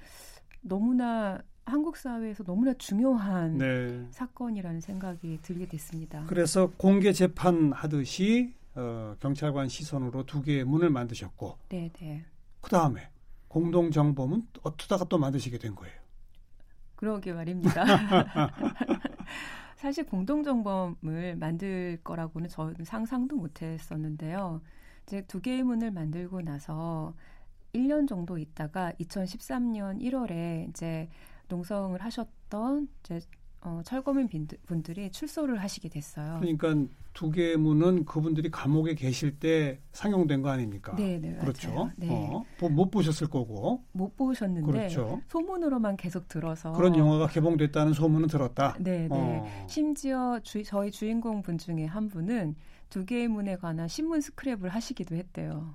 너무나 0.60 1.40
한국 1.64 1.96
사회에서 1.96 2.44
너무나 2.44 2.74
중요한 2.74 3.56
네. 3.56 4.06
사건이라는 4.10 4.80
생각이 4.82 5.38
들게 5.40 5.66
됐습니다. 5.66 6.24
그래서 6.26 6.70
공개 6.76 7.12
재판 7.12 7.72
하듯이 7.72 8.52
어, 8.74 9.14
경찰관 9.20 9.68
시선으로 9.68 10.26
두 10.26 10.42
개의 10.42 10.64
문을 10.64 10.90
만드셨고 10.90 11.56
네, 11.70 11.90
네. 12.00 12.24
그 12.60 12.70
다음에 12.70 13.08
공동 13.48 13.90
정범은 13.90 14.46
어쩌다가 14.62 15.04
또 15.04 15.18
만드시게 15.18 15.58
된 15.58 15.74
거예요. 15.74 15.94
그러게 16.96 17.32
말입니다. 17.32 17.84
사실 19.76 20.04
공동 20.04 20.42
정범을 20.42 21.36
만들 21.36 22.00
거라고는 22.02 22.48
저는 22.48 22.84
상상도 22.84 23.36
못 23.36 23.62
했었는데요. 23.62 24.60
이제 25.06 25.22
두 25.22 25.40
개의 25.40 25.62
문을 25.62 25.92
만들고 25.92 26.42
나서 26.42 27.14
1년 27.72 28.08
정도 28.08 28.38
있다가 28.38 28.92
2013년 29.00 30.00
1월에 30.02 30.68
이제 30.68 31.08
농성을 31.48 31.98
하셨던 32.02 32.88
이제 33.00 33.20
어, 33.60 33.80
철거민 33.84 34.28
분들이 34.66 35.10
출소를 35.10 35.60
하시게 35.60 35.88
됐어요. 35.88 36.38
그러니까 36.40 36.74
두 37.12 37.30
개의 37.30 37.56
문은 37.56 38.04
그분들이 38.04 38.50
감옥에 38.50 38.94
계실 38.94 39.38
때 39.40 39.80
상영된 39.92 40.42
거 40.42 40.50
아닙니까? 40.50 40.94
네, 40.94 41.18
네, 41.18 41.34
그렇죠. 41.40 41.90
네. 41.96 42.06
어, 42.08 42.44
보- 42.58 42.68
못 42.68 42.90
보셨을 42.90 43.28
거고. 43.28 43.82
못 43.90 44.16
보셨는데 44.16 44.70
그렇죠. 44.70 45.20
소문으로만 45.28 45.96
계속 45.96 46.28
들어서 46.28 46.72
그런 46.72 46.96
영화가 46.96 47.26
개봉됐다는 47.28 47.94
소문은 47.94 48.28
들었다. 48.28 48.76
네, 48.78 49.08
네. 49.08 49.08
어. 49.10 49.66
심지어 49.66 50.38
주, 50.44 50.62
저희 50.62 50.92
주인공 50.92 51.42
분 51.42 51.58
중에 51.58 51.84
한 51.86 52.08
분은 52.08 52.54
두 52.90 53.04
개의 53.04 53.26
문에 53.26 53.56
관한 53.56 53.88
신문 53.88 54.20
스크랩을 54.20 54.68
하시기도 54.68 55.16
했대요. 55.16 55.74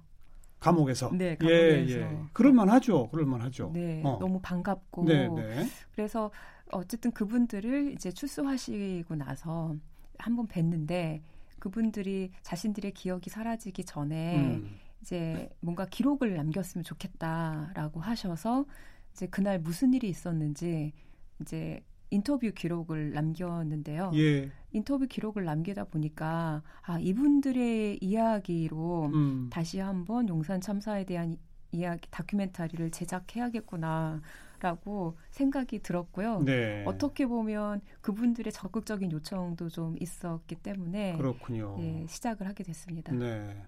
감옥에서. 0.62 1.12
네, 1.12 1.32
예, 1.32 1.36
감옥에서. 1.36 2.00
예. 2.00 2.20
그럴만하죠. 2.32 3.10
그럴만하죠. 3.10 3.72
네, 3.74 4.02
어. 4.06 4.18
너무 4.22 4.40
반갑고 4.42 5.04
네, 5.04 5.28
네. 5.28 5.68
그래서 5.94 6.32
어쨌든 6.74 7.12
그분들을 7.12 7.92
이제 7.94 8.12
출소하시고 8.12 9.16
나서 9.16 9.76
한 10.20 10.36
번 10.36 10.48
뵀는데 10.48 11.22
그분들이 11.60 12.32
자신들의 12.44 12.92
기억이 12.94 13.30
사라지기 13.30 13.84
전에 13.86 14.38
음. 14.58 14.70
이제 15.02 15.50
뭔가 15.60 15.86
기록을 15.86 16.36
남겼으면 16.36 16.84
좋겠다라고 16.84 18.00
하셔서 18.00 18.66
이제 19.14 19.28
그날 19.28 19.60
무슨 19.60 19.94
일이 19.94 20.08
있었는지 20.10 20.94
이제 21.42 21.82
인터뷰 22.10 22.52
기록을 22.54 23.12
남겼는데요. 23.14 24.12
예. 24.16 24.52
인터뷰 24.72 25.08
기록을 25.08 25.46
남기다 25.46 25.86
보니까 25.86 26.62
아 26.84 27.00
이분들의 27.00 28.00
이야기로 28.02 29.12
음. 29.14 29.50
다시 29.52 29.80
한번 29.80 30.30
용산 30.30 30.62
참사에 30.62 31.06
대한 31.06 31.34
이- 31.34 31.40
이야기 31.72 32.08
다큐멘터리를 32.12 32.92
제작해야겠구나 32.92 34.22
라고 34.64 35.18
생각이 35.32 35.80
들었고요. 35.80 36.40
네. 36.44 36.86
어떻게 36.88 37.26
보면 37.26 37.82
그분들의 38.00 38.52
적극적인 38.54 39.12
요청도 39.12 39.68
좀 39.68 39.98
있었기 40.00 40.56
때문에 40.56 41.18
그렇군요. 41.18 41.76
예, 41.82 42.06
시작을 42.08 42.48
하게 42.48 42.64
됐습니다. 42.64 43.12
네. 43.12 43.62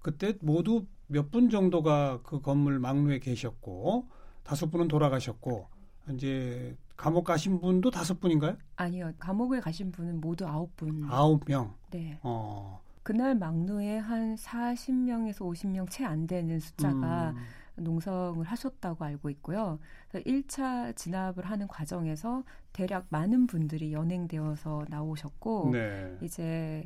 그때 0.00 0.34
모두 0.40 0.86
몇 1.08 1.28
분 1.32 1.50
정도가 1.50 2.20
그 2.22 2.40
건물 2.40 2.78
막루에 2.78 3.18
계셨고 3.18 4.06
다섯 4.44 4.70
분은 4.70 4.86
돌아가셨고 4.86 5.66
이제 6.14 6.76
감옥 6.96 7.24
가신 7.24 7.60
분도 7.60 7.90
다섯 7.90 8.20
분인가요? 8.20 8.56
아니요. 8.76 9.10
감옥에 9.18 9.58
가신 9.60 9.90
분은 9.90 10.20
모두 10.20 10.46
아홉 10.46 10.74
분. 10.76 11.04
아홉 11.10 11.42
명. 11.46 11.74
네. 11.90 12.16
어. 12.22 12.80
그날 13.02 13.34
막루에 13.34 13.98
한 13.98 14.36
40명에서 14.36 15.38
50명 15.38 15.90
채 15.90 16.04
안 16.04 16.26
되는 16.28 16.60
숫자가 16.60 17.30
음. 17.30 17.36
농성을 17.80 18.44
하셨다고 18.44 19.04
알고 19.04 19.30
있고요. 19.30 19.78
1차 20.12 20.96
진압을 20.96 21.44
하는 21.44 21.68
과정에서 21.68 22.44
대략 22.72 23.06
많은 23.10 23.46
분들이 23.46 23.92
연행되어서 23.92 24.86
나오셨고 24.88 25.70
네. 25.72 26.18
이제 26.22 26.84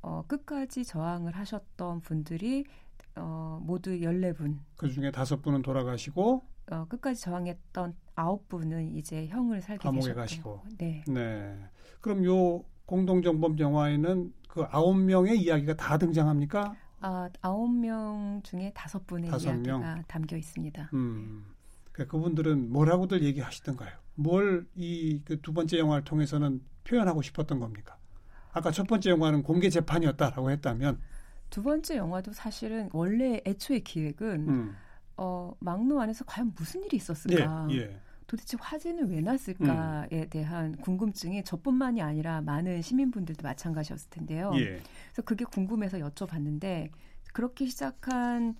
어, 0.00 0.22
끝까지 0.26 0.84
저항을 0.84 1.32
하셨던 1.32 2.00
분들이 2.00 2.64
어, 3.16 3.60
모두 3.62 3.90
14분. 3.90 4.58
그 4.76 4.88
중에 4.88 5.10
다섯 5.10 5.42
분은 5.42 5.62
돌아가시고 5.62 6.42
어, 6.70 6.84
끝까지 6.88 7.20
저항했던 7.22 7.94
아홉 8.14 8.48
분은 8.48 8.96
이제 8.96 9.26
형을 9.26 9.60
살게 9.60 9.82
감옥에 9.82 10.12
되셨고. 10.12 10.20
가시고. 10.20 10.62
네. 10.78 11.04
네. 11.08 11.58
그럼 12.00 12.24
요 12.24 12.64
공동정범 12.86 13.58
영화에는 13.58 14.32
그 14.48 14.64
아홉 14.70 14.98
명의 14.98 15.38
이야기가 15.38 15.74
다 15.74 15.98
등장합니까? 15.98 16.74
아, 17.00 17.28
아홉 17.40 17.70
명 17.70 18.40
중에 18.42 18.72
다섯 18.74 19.06
분의 19.06 19.30
다섯 19.30 19.50
이야기가 19.50 19.78
명? 19.78 20.04
담겨 20.08 20.36
있습니다. 20.36 20.90
음. 20.94 21.44
그러니까 21.92 22.16
그분들은 22.16 22.70
뭐라고들 22.72 23.22
얘기하시던가요? 23.22 23.90
뭘이그두 24.14 25.52
번째 25.52 25.78
영화를 25.78 26.04
통해서는 26.04 26.62
표현하고 26.84 27.22
싶었던 27.22 27.60
겁니까? 27.60 27.96
아까 28.52 28.70
첫 28.70 28.86
번째 28.86 29.10
영화는 29.10 29.42
공개 29.42 29.68
재판이었다라고 29.68 30.50
했다면 30.50 31.00
두 31.50 31.62
번째 31.62 31.96
영화도 31.96 32.32
사실은 32.32 32.88
원래 32.92 33.40
애초의 33.46 33.84
기획은 33.84 34.48
음. 34.48 34.76
어, 35.16 35.52
막루 35.60 36.00
안에서 36.00 36.24
과연 36.24 36.52
무슨 36.56 36.82
일이 36.84 36.96
있었을까? 36.96 37.68
예, 37.70 37.76
예. 37.76 38.00
도대체 38.28 38.58
화재는 38.60 39.10
왜 39.10 39.20
났을까에 39.22 40.06
음. 40.12 40.28
대한 40.28 40.76
궁금증이 40.76 41.42
저뿐만이 41.44 42.02
아니라 42.02 42.42
많은 42.42 42.82
시민분들도 42.82 43.42
마찬가지였을 43.42 44.10
텐데요. 44.10 44.52
예. 44.54 44.80
그래서 45.06 45.22
그게 45.24 45.46
궁금해서 45.46 45.96
여쭤봤는데 45.98 46.90
그렇게 47.32 47.66
시작한 47.66 48.54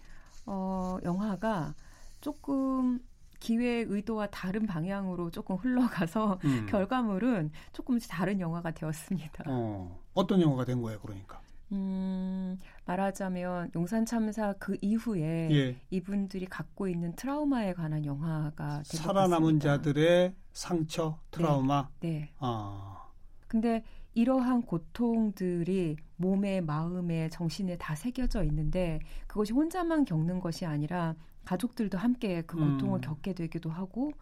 어, 0.46 0.96
영화가 1.04 1.74
조금 2.22 2.98
기획 3.40 3.90
의도와 3.90 4.28
다른 4.28 4.66
방향으로 4.66 5.30
조금 5.30 5.56
흘러가서 5.56 6.40
음. 6.44 6.66
결과물은 6.70 7.52
조금 7.74 7.98
다른 8.00 8.40
영화가 8.40 8.70
되었습니다. 8.70 9.44
어, 9.48 10.00
어떤 10.14 10.40
영화가 10.40 10.64
된 10.64 10.80
거예요, 10.80 10.98
그러니까? 11.00 11.42
음, 11.72 12.17
말하자면 12.88 13.72
용산 13.74 14.06
참사 14.06 14.54
그 14.54 14.78
이후에 14.80 15.50
예. 15.52 15.76
이분들이 15.90 16.46
갖고 16.46 16.88
있는 16.88 17.14
트라우마에 17.14 17.74
관한 17.74 18.06
영화가 18.06 18.82
살아남은 18.84 19.60
자들의 19.60 20.34
상처, 20.54 21.18
트라우마. 21.30 21.90
네. 22.00 22.08
네. 22.08 22.32
아. 22.38 23.06
근데 23.46 23.84
이러한 24.14 24.62
고통들이 24.62 25.96
몸에, 26.16 26.62
마음에, 26.62 27.28
정신에 27.28 27.76
다 27.76 27.94
새겨져 27.94 28.42
있는데 28.44 29.00
그것이 29.26 29.52
혼자만 29.52 30.06
겪는 30.06 30.40
것이 30.40 30.64
아니라 30.64 31.14
가족들도 31.44 31.98
함께 31.98 32.40
그 32.42 32.56
고통을 32.56 32.98
음. 32.98 33.00
겪게 33.02 33.34
되기도 33.34 33.68
하고 33.68 34.12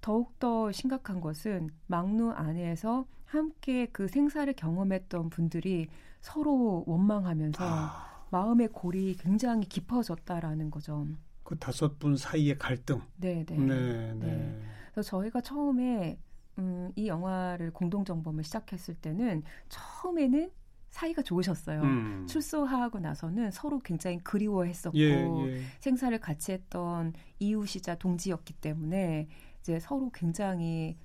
더욱더 0.00 0.72
심각한 0.72 1.20
것은 1.20 1.68
막루 1.88 2.30
안에서 2.30 3.04
함께 3.26 3.86
그 3.92 4.08
생사를 4.08 4.50
경험했던 4.54 5.28
분들이 5.28 5.88
서로 6.22 6.84
원망하면서 6.86 7.62
아. 7.62 8.13
마음의 8.34 8.70
골이 8.72 9.16
굉장히 9.16 9.64
깊어졌다라는 9.68 10.68
거죠. 10.72 11.06
그 11.44 11.56
다섯 11.56 12.00
분 12.00 12.16
사이의 12.16 12.58
갈등. 12.58 13.00
네, 13.16 13.44
네. 13.44 13.56
네, 13.56 14.12
네. 14.14 14.60
그래서 14.90 15.08
저희가 15.08 15.40
처음에 15.40 16.18
음, 16.58 16.90
이 16.96 17.06
영화를 17.06 17.70
공동 17.70 18.04
정범을 18.04 18.42
시작했을 18.42 18.96
때는 18.96 19.44
처음에는 19.68 20.50
사이가 20.90 21.22
좋으셨어요. 21.22 21.82
음. 21.82 22.26
출소하고 22.28 22.98
나서는 22.98 23.52
서로 23.52 23.78
굉장히 23.78 24.18
그리워했었고 24.18 24.98
예, 24.98 25.10
예. 25.12 25.62
생사를 25.78 26.18
같이 26.18 26.50
했던 26.50 27.12
이웃이자 27.38 27.96
동지였기 27.96 28.54
때문에 28.54 29.28
이제 29.60 29.78
서로 29.78 30.10
굉장히 30.12 30.96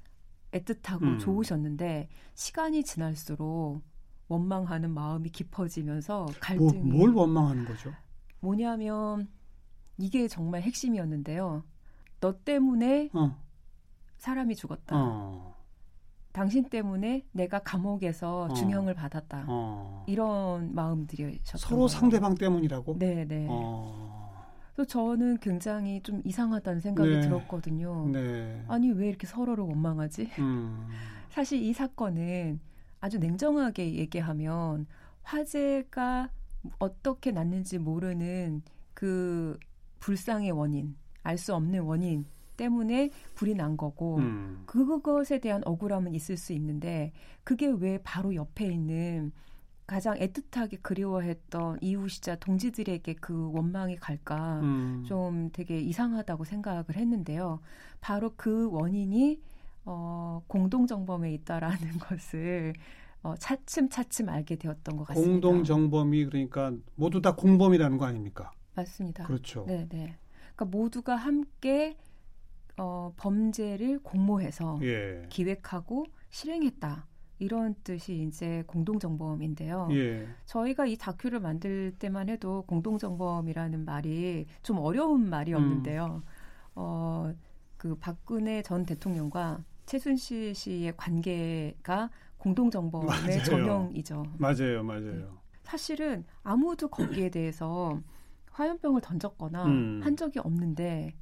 애틋하고 0.52 1.04
음. 1.04 1.20
좋으셨는데 1.20 2.10
시간이 2.34 2.84
지날수록 2.84 3.84
원망하는 4.30 4.92
마음이 4.92 5.30
깊어지면서 5.30 6.24
뭐, 6.24 6.34
갈등이 6.40 6.72
뭐, 6.84 6.98
뭘 6.98 7.12
원망하는 7.12 7.66
거죠? 7.66 7.92
뭐냐면 8.40 9.28
이게 9.98 10.28
정말 10.28 10.62
핵심이었는데요. 10.62 11.64
너 12.22 12.40
때문에 12.40 13.10
어. 13.14 13.36
사람이 14.18 14.56
죽었다. 14.56 14.96
어. 14.96 15.56
당신 16.32 16.70
때문에 16.70 17.26
내가 17.32 17.60
감옥에서 17.60 18.44
어. 18.44 18.54
중형을 18.54 18.94
받았다. 18.94 19.46
어. 19.48 20.06
이런 20.08 20.74
마음들이셨던 20.74 21.58
서로 21.58 21.76
거예요. 21.78 21.88
상대방 21.88 22.36
때문이라고? 22.36 22.98
네, 23.00 23.26
네. 23.26 23.48
그래서 24.74 24.88
저는 24.88 25.40
굉장히 25.40 26.02
좀 26.04 26.22
이상하다는 26.24 26.80
생각이 26.80 27.10
네. 27.10 27.22
들었거든요. 27.22 28.08
네. 28.14 28.64
아니 28.68 28.92
왜 28.92 29.10
이렇게 29.10 29.26
서로를 29.28 29.64
원망하지? 29.66 30.30
음. 30.40 30.88
사실 31.30 31.62
이 31.62 31.74
사건은 31.74 32.60
아주 33.00 33.18
냉정하게 33.20 33.96
얘기하면 33.96 34.88
화재가 35.24 36.30
어떻게 36.80 37.32
났는지 37.32 37.78
모르는 37.78 38.62
그 38.94 39.58
불상의 40.00 40.52
원인, 40.52 40.96
알 41.24 41.38
수 41.38 41.54
없는 41.54 41.82
원인 41.84 42.26
때문에 42.58 43.10
불이 43.36 43.56
난 43.56 43.78
거고 43.78 44.18
음. 44.18 44.64
그것에 44.66 45.40
대한 45.40 45.62
억울함은 45.66 46.14
있을 46.16 46.36
수 46.36 46.52
있는데 46.54 47.14
그게 47.44 47.68
왜 47.68 48.00
바로 48.04 48.36
옆에 48.36 48.66
있는 48.66 49.32
가장 49.88 50.16
애틋하게 50.16 50.84
그리워했던 50.84 51.80
이웃이자 51.82 52.36
동지들에게 52.36 53.16
그 53.16 53.52
원망이 53.54 53.96
갈까 53.96 54.60
음. 54.60 55.04
좀 55.08 55.50
되게 55.52 55.80
이상하다고 55.80 56.44
생각을 56.44 56.96
했는데요. 56.96 57.60
바로 58.02 58.34
그 58.36 58.70
원인이 58.70 59.42
어, 59.92 60.44
공동정범에 60.46 61.34
있다라는 61.34 61.78
것을 61.98 62.74
어, 63.24 63.34
차츰차츰 63.38 64.30
알게 64.30 64.56
되었던 64.58 64.96
것 64.96 65.08
같습니다. 65.08 65.32
공동정범이 65.32 66.26
그러니까 66.26 66.72
모두 66.96 67.22
다 67.22 67.36
공범이라는 67.36 67.98
거 67.98 68.06
아닙니까? 68.06 68.52
맞습니다. 68.76 69.26
그렇죠. 69.26 69.66
네, 69.68 69.88
네. 69.90 70.16
그러니까 70.56 70.66
모두가 70.66 71.16
함께 71.16 71.98
어, 72.78 73.14
범죄를 73.18 74.00
공모해서 74.04 74.80
예. 74.84 75.26
기획하고 75.30 76.06
실행했다. 76.30 77.08
이런 77.40 77.74
뜻이 77.84 78.24
이제 78.28 78.64
공동정범인데요. 78.68 79.88
예. 79.92 80.28
저희가 80.46 80.86
이 80.86 80.98
다큐를 80.98 81.40
만들 81.40 81.94
때만 81.98 82.30
해도 82.30 82.64
공동정범이라는 82.68 83.86
말이 83.86 84.46
좀 84.62 84.78
어려운 84.78 85.30
말이었는데요. 85.30 86.06
음. 86.06 86.30
어, 86.76 87.34
그 87.78 87.96
박근혜 87.96 88.62
전 88.62 88.86
대통령과 88.86 89.64
최순실 89.90 90.54
씨의 90.54 90.94
관계가 90.96 92.12
공동정범의 92.38 93.44
전형이죠. 93.44 94.24
맞아요, 94.38 94.84
맞아요. 94.84 95.40
사실은 95.64 96.24
아무도 96.44 96.90
거기에 96.90 97.30
대해서 97.30 98.00
화염병을 98.52 99.02
던졌거나 99.02 99.66
음. 99.66 100.02
한 100.04 100.16
적이 100.16 100.40
없는데 100.40 101.16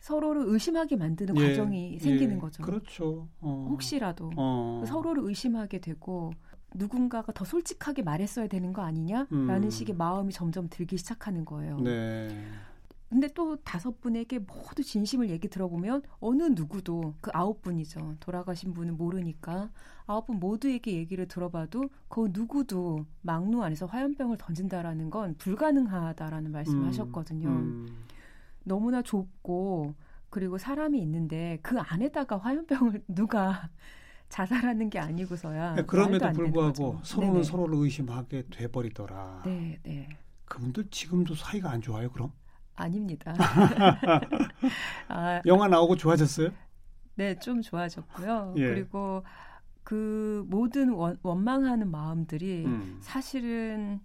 서로를 0.00 0.42
의심하게 0.46 0.96
만드는 0.96 1.36
예, 1.36 1.48
과정이 1.48 1.98
생기는 1.98 2.36
예, 2.36 2.40
거죠. 2.40 2.62
그렇죠. 2.62 3.28
어. 3.40 3.66
혹시라도 3.68 4.30
어. 4.36 4.82
서로를 4.86 5.24
의심하게 5.24 5.80
되고 5.80 6.32
누군가가 6.74 7.30
더 7.32 7.44
솔직하게 7.44 8.02
말했어야 8.02 8.46
되는 8.48 8.72
거 8.72 8.82
아니냐라는 8.82 9.64
음. 9.64 9.70
식의 9.70 9.96
마음이 9.96 10.32
점점 10.32 10.68
들기 10.70 10.96
시작하는 10.96 11.44
거예요. 11.44 11.78
네. 11.80 12.28
근데 13.14 13.28
또 13.28 13.54
다섯 13.62 14.00
분에게 14.00 14.40
모두 14.40 14.82
진심을 14.82 15.30
얘기 15.30 15.46
들어보면 15.46 16.02
어느 16.18 16.42
누구도 16.42 17.14
그 17.20 17.30
아홉 17.32 17.62
분이죠. 17.62 18.16
돌아가신 18.18 18.74
분은 18.74 18.96
모르니까 18.96 19.70
아홉 20.08 20.26
분 20.26 20.40
모두에게 20.40 20.94
얘기를 20.94 21.28
들어봐도 21.28 21.90
그 22.08 22.30
누구도 22.32 23.06
막루 23.22 23.62
안에서 23.62 23.86
화염병을 23.86 24.38
던진다라는 24.38 25.10
건 25.10 25.36
불가능하다라는 25.38 26.50
말씀을 26.50 26.82
음, 26.82 26.88
하셨거든요. 26.88 27.48
음. 27.50 27.86
너무나 28.64 29.00
좁고 29.00 29.94
그리고 30.28 30.58
사람이 30.58 31.00
있는데 31.00 31.60
그 31.62 31.78
안에다가 31.78 32.38
화염병을 32.38 33.04
누가 33.06 33.70
자살하는 34.28 34.90
게 34.90 34.98
아니고서야 34.98 35.74
네, 35.76 35.82
그럼에도 35.84 36.32
불구하고 36.32 36.98
서로는 37.04 37.34
네네. 37.34 37.44
서로를 37.44 37.78
의심하게 37.78 38.46
돼버리더라. 38.50 39.42
네, 39.46 39.78
네. 39.84 40.08
그분들 40.46 40.88
지금도 40.90 41.36
사이가 41.36 41.70
안 41.70 41.80
좋아요, 41.80 42.10
그럼? 42.10 42.32
아닙니다. 42.76 43.34
아, 45.08 45.40
영화 45.46 45.68
나오고 45.68 45.96
좋아졌어요? 45.96 46.50
네, 47.16 47.38
좀 47.38 47.62
좋아졌고요. 47.62 48.54
예. 48.56 48.68
그리고 48.68 49.22
그 49.84 50.44
모든 50.48 50.90
원, 50.90 51.18
원망하는 51.22 51.90
마음들이 51.90 52.64
음. 52.64 52.98
사실은 53.00 54.00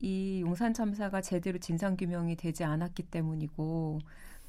이 0.00 0.40
용산 0.44 0.74
참사가 0.74 1.20
제대로 1.20 1.58
진상 1.58 1.96
규명이 1.96 2.36
되지 2.36 2.64
않았기 2.64 3.04
때문이고 3.04 4.00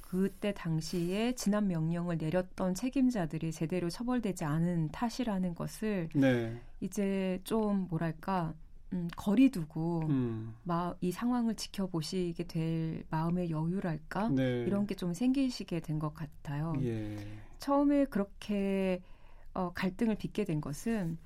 그때 0.02 0.54
당시에 0.54 1.34
지난 1.34 1.68
명령을 1.68 2.18
내렸던 2.18 2.76
책임자들이 2.76 3.52
제대로 3.52 3.90
처벌되지 3.90 4.46
않은 4.46 4.90
탓이라는 4.90 5.54
것을 5.56 6.10
네. 6.14 6.60
이제 6.82 7.40
좀 7.44 7.88
뭐랄까 7.90 8.54
음, 8.94 9.08
거리 9.16 9.50
두고 9.50 10.04
음. 10.08 10.56
마, 10.64 10.94
이 11.02 11.12
상황을 11.12 11.56
지켜보시게 11.56 12.44
될 12.46 13.04
마음의 13.10 13.50
여유랄까 13.50 14.30
네. 14.30 14.64
이런 14.68 14.86
게 14.88 14.96
좀 14.96 15.14
생기시게 15.14 15.80
된 15.82 16.00
것 16.00 16.14
같아요. 16.14 16.74
예. 16.82 17.18
처음에 17.60 18.06
그렇게 18.06 19.02
어, 19.54 19.72
갈등을 19.74 20.16
빚게 20.16 20.46
된 20.46 20.62
것은 20.62 21.18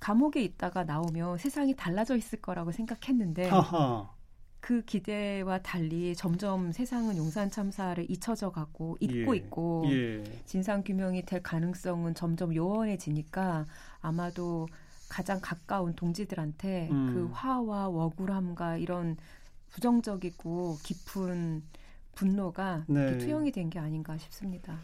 감옥에 0.00 0.42
있다가 0.42 0.84
나오면 0.84 1.38
세상이 1.38 1.74
달라져 1.76 2.16
있을 2.16 2.40
거라고 2.40 2.72
생각했는데 2.72 3.48
하하. 3.48 4.10
그 4.60 4.82
기대와 4.84 5.58
달리 5.62 6.14
점점 6.14 6.70
세상은 6.72 7.16
용산 7.16 7.50
참사를 7.50 8.08
잊혀져 8.08 8.50
가고 8.50 8.96
잊고 9.00 9.34
예. 9.34 9.38
있고 9.38 9.84
예. 9.90 10.22
진상 10.46 10.82
규명이 10.84 11.24
될 11.26 11.42
가능성은 11.42 12.14
점점 12.14 12.54
요원해지니까 12.54 13.66
아마도 14.00 14.68
가장 15.12 15.40
가까운 15.42 15.94
동지들한테 15.94 16.90
음. 16.90 17.06
그 17.06 17.28
화와 17.32 17.86
억울함과 17.88 18.78
이런 18.78 19.16
부정적이고 19.70 20.80
깊은 20.82 21.62
분노가 22.14 22.88
네. 22.88 23.16
투영이 23.18 23.52
된 23.52 23.70
게 23.70 23.78
아닌가 23.78 24.18
싶습니다. 24.18 24.80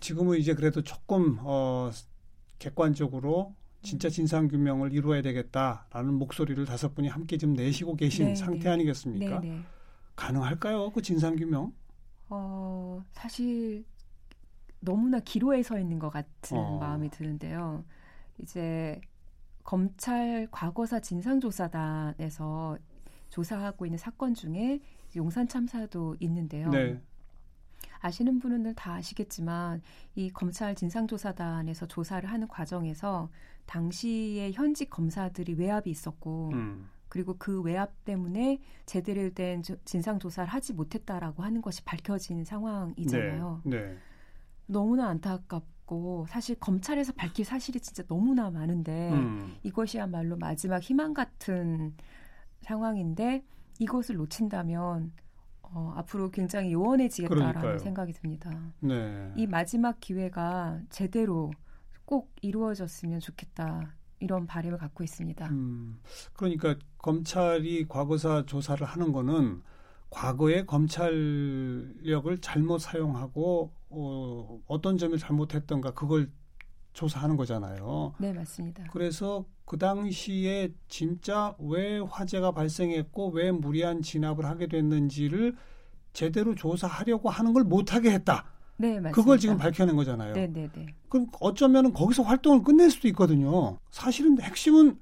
지금은 0.00 0.38
이제 0.38 0.54
그래도 0.54 0.82
조금 0.82 1.38
어 1.40 1.90
객관적으로 2.58 3.56
진짜 3.82 4.08
진상 4.10 4.48
규명을 4.48 4.92
이루어야 4.92 5.22
되겠다라는 5.22 6.14
목소리를 6.14 6.64
다섯 6.66 6.94
분이 6.94 7.08
함께 7.08 7.38
지금 7.38 7.54
내시고 7.54 7.96
계신 7.96 8.26
네, 8.26 8.34
상태 8.34 8.68
네. 8.68 8.70
아니겠습니까? 8.70 9.40
네네. 9.40 9.66
가능할까요? 10.16 10.92
그 10.92 11.02
진상 11.02 11.36
규명? 11.36 11.74
어, 12.28 13.04
사실 13.12 13.84
너무나 14.80 15.20
기로에 15.20 15.62
서 15.62 15.78
있는 15.78 15.98
것 15.98 16.10
같은 16.10 16.56
어. 16.56 16.78
마음이 16.78 17.10
드는데요. 17.10 17.84
이제 18.38 19.00
검찰 19.64 20.48
과거사 20.50 21.00
진상조사단에서 21.00 22.78
조사하고 23.30 23.86
있는 23.86 23.98
사건 23.98 24.34
중에 24.34 24.80
용산 25.16 25.48
참사도 25.48 26.16
있는데요. 26.20 26.68
네. 26.70 27.00
아시는 28.00 28.40
분은 28.40 28.74
다 28.74 28.94
아시겠지만 28.94 29.80
이 30.16 30.30
검찰 30.30 30.74
진상조사단에서 30.74 31.86
조사를 31.86 32.28
하는 32.28 32.48
과정에서 32.48 33.30
당시에 33.66 34.50
현직 34.52 34.90
검사들이 34.90 35.54
외압이 35.54 35.88
있었고 35.90 36.50
음. 36.52 36.88
그리고 37.08 37.36
그 37.38 37.60
외압 37.62 38.04
때문에 38.04 38.58
제대로 38.86 39.30
된 39.32 39.62
조- 39.62 39.76
진상 39.84 40.18
조사를 40.18 40.48
하지 40.48 40.72
못했다라고 40.72 41.42
하는 41.42 41.62
것이 41.62 41.84
밝혀진 41.84 42.44
상황이잖아요. 42.44 43.60
네. 43.64 43.76
네. 43.82 43.96
너무나 44.66 45.08
안타깝 45.08 45.62
고 45.84 46.26
사실 46.28 46.56
검찰에서 46.58 47.12
밝힐 47.12 47.44
사실이 47.44 47.80
진짜 47.80 48.02
너무나 48.06 48.50
많은데 48.50 49.12
음. 49.12 49.56
이것이야말로 49.62 50.36
마지막 50.36 50.80
희망 50.82 51.12
같은 51.12 51.94
상황인데 52.60 53.44
이것을 53.78 54.16
놓친다면 54.16 55.12
어, 55.62 55.92
앞으로 55.96 56.30
굉장히 56.30 56.72
요원해지겠다라는 56.72 57.52
그러니까요. 57.52 57.78
생각이 57.78 58.12
듭니다. 58.12 58.50
네. 58.80 59.32
이 59.36 59.46
마지막 59.46 59.98
기회가 60.00 60.80
제대로 60.90 61.50
꼭 62.04 62.30
이루어졌으면 62.42 63.20
좋겠다 63.20 63.94
이런 64.20 64.46
바람을 64.46 64.78
갖고 64.78 65.02
있습니다. 65.02 65.48
음, 65.48 65.98
그러니까 66.34 66.76
검찰이 66.98 67.88
과거사 67.88 68.44
조사를 68.46 68.86
하는 68.86 69.12
거는 69.12 69.62
과거에 70.10 70.64
검찰력을 70.64 72.38
잘못 72.40 72.78
사용하고 72.78 73.72
어, 73.94 74.58
어떤 74.66 74.98
점을 74.98 75.16
잘못했던가 75.18 75.92
그걸 75.92 76.30
조사하는 76.94 77.36
거잖아요. 77.36 78.14
네 78.18 78.32
맞습니다. 78.32 78.84
그래서 78.92 79.44
그 79.64 79.78
당시에 79.78 80.72
진짜 80.88 81.54
왜 81.58 81.98
화재가 81.98 82.52
발생했고 82.52 83.30
왜 83.30 83.50
무리한 83.50 84.02
진압을 84.02 84.44
하게 84.44 84.66
됐는지를 84.66 85.56
제대로 86.12 86.54
조사하려고 86.54 87.30
하는 87.30 87.52
걸 87.54 87.64
못하게 87.64 88.10
했다. 88.10 88.44
네 88.76 88.94
맞습니다. 89.00 89.12
그걸 89.12 89.38
지금 89.38 89.56
밝혀낸 89.56 89.96
거잖아요. 89.96 90.34
네 90.34 90.46
네 90.48 90.68
네. 90.74 90.86
그럼 91.08 91.26
어쩌면 91.40 91.92
거기서 91.92 92.22
활동을 92.24 92.62
끝낼 92.62 92.90
수도 92.90 93.08
있거든요. 93.08 93.78
사실은 93.90 94.40
핵심은 94.40 94.98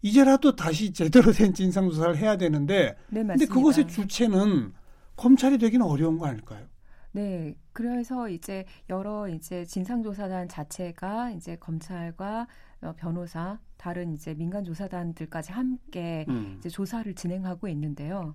이제라도 0.00 0.54
다시 0.54 0.92
제대로 0.92 1.32
된 1.32 1.52
진상조사를 1.52 2.16
해야 2.16 2.36
되는데 2.36 2.96
네 3.10 3.22
근데 3.22 3.24
맞습니다. 3.24 3.54
그것의 3.54 3.88
주체는 3.88 4.72
검찰이 5.16 5.58
되기는 5.58 5.84
어려운 5.84 6.18
거 6.18 6.26
아닐까요? 6.26 6.64
네, 7.12 7.54
그래서 7.72 8.28
이제 8.28 8.64
여러 8.88 9.28
이제 9.28 9.64
진상조사단 9.64 10.48
자체가 10.48 11.30
이제 11.30 11.56
검찰과 11.56 12.46
어, 12.82 12.94
변호사, 12.96 13.58
다른 13.76 14.12
이제 14.12 14.34
민간조사단들까지 14.34 15.52
함께 15.52 16.24
음. 16.28 16.56
이제 16.58 16.68
조사를 16.68 17.12
진행하고 17.14 17.68
있는데요. 17.68 18.34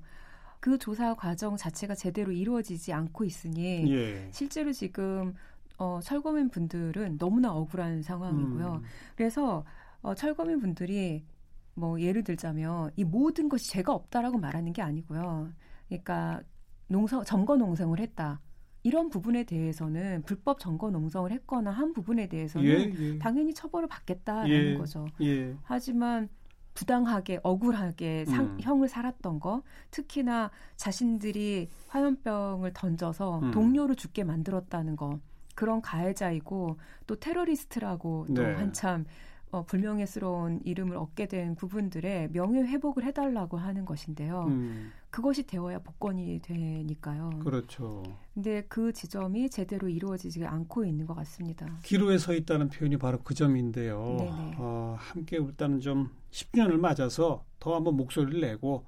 그 0.60 0.78
조사 0.78 1.14
과정 1.14 1.56
자체가 1.58 1.96
제대로 1.96 2.32
이루어지지 2.32 2.94
않고 2.94 3.26
있으니 3.26 3.94
예. 3.94 4.30
실제로 4.32 4.72
지금 4.72 5.34
어, 5.78 6.00
철거민 6.02 6.50
분들은 6.50 7.18
너무나 7.18 7.54
억울한 7.54 8.02
상황이고요. 8.02 8.74
음. 8.76 8.84
그래서 9.16 9.66
어, 10.02 10.16
철거민 10.16 10.60
분들이 10.60 11.26
뭐 11.74 12.00
예를 12.00 12.24
들자면 12.24 12.92
이 12.96 13.04
모든 13.04 13.50
것이 13.50 13.70
죄가 13.72 13.94
없다라고 13.94 14.38
말하는 14.38 14.74
게 14.74 14.82
아니고요. 14.82 15.52
그러니까 15.88 16.42
농성 16.88 17.24
점거 17.24 17.58
농성을 17.58 18.00
했다. 18.00 18.40
이런 18.84 19.10
부분에 19.10 19.46
대해서는 19.46 20.24
불법 20.24 20.60
점거 20.60 20.92
농성을 20.92 21.32
했거나 21.32 21.72
한 21.72 21.94
부분에 21.94 22.28
대해서는 22.28 22.68
예, 22.68 22.94
예. 23.00 23.18
당연히 23.18 23.54
처벌을 23.54 23.88
받겠다라는 23.88 24.50
예. 24.50 24.78
거죠. 24.78 25.08
예. 25.22 25.56
하지만 25.64 26.30
부당하게 26.74 27.40
억울하게 27.44 28.26
상, 28.26 28.46
음. 28.46 28.58
형을 28.60 28.88
살았던 28.90 29.40
거 29.40 29.64
특히나 29.92 30.52
자신들이 30.76 31.70
화염병을 31.88 32.74
던져서 32.74 33.40
음. 33.40 33.52
동료를 33.52 33.96
죽게 33.96 34.24
만들었다는 34.24 34.96
거 34.96 35.20
그런 35.56 35.82
가해자이고 35.82 36.78
또 37.06 37.16
테러리스트라고 37.16 38.26
또 38.36 38.42
네. 38.42 38.54
한참 38.56 39.06
어, 39.54 39.64
불명예스러운 39.66 40.62
이름을 40.66 40.98
얻게 40.98 41.28
된 41.28 41.54
부분들의 41.56 42.32
명예 42.32 42.62
회복을 42.62 43.04
해달라고 43.04 43.58
하는 43.58 43.86
것인데요. 43.86 44.46
음. 44.48 44.92
그것이 45.12 45.44
되어야 45.44 45.78
복권이 45.78 46.40
되니까요. 46.42 47.30
그렇죠. 47.44 48.02
근데 48.34 48.64
그 48.68 48.92
지점이 48.92 49.52
제대로 49.52 49.88
이루어지지 49.88 50.44
않고 50.44 50.86
있는 50.86 51.06
것 51.06 51.14
같습니다. 51.14 51.68
기로에 51.84 52.18
서 52.18 52.34
있다는 52.34 52.70
표현이 52.70 52.98
바로 52.98 53.20
그 53.22 53.36
점인데요. 53.36 54.16
네네. 54.18 54.56
어, 54.58 54.96
함께 54.98 55.38
일단은 55.38 55.82
좀 55.82 56.10
10년을 56.32 56.80
맞아서 56.80 57.46
더 57.60 57.76
한번 57.76 57.96
목소리를 57.96 58.42
내고 58.42 58.86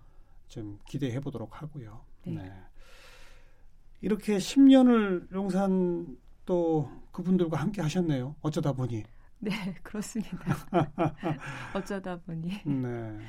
좀 0.48 0.80
기대해 0.88 1.20
보도록 1.20 1.62
하고요. 1.62 2.02
네. 2.26 2.52
이렇게 4.02 4.38
10년을 4.38 5.32
용산 5.32 6.18
또 6.48 6.90
그분들과 7.12 7.58
함께 7.60 7.84
하셨네요. 7.84 8.36
어쩌다 8.42 8.74
보니. 8.74 9.04
네, 9.46 9.52
그렇습니다. 9.84 10.56
어쩌다 11.76 12.18
보니. 12.18 12.50
네. 12.66 13.20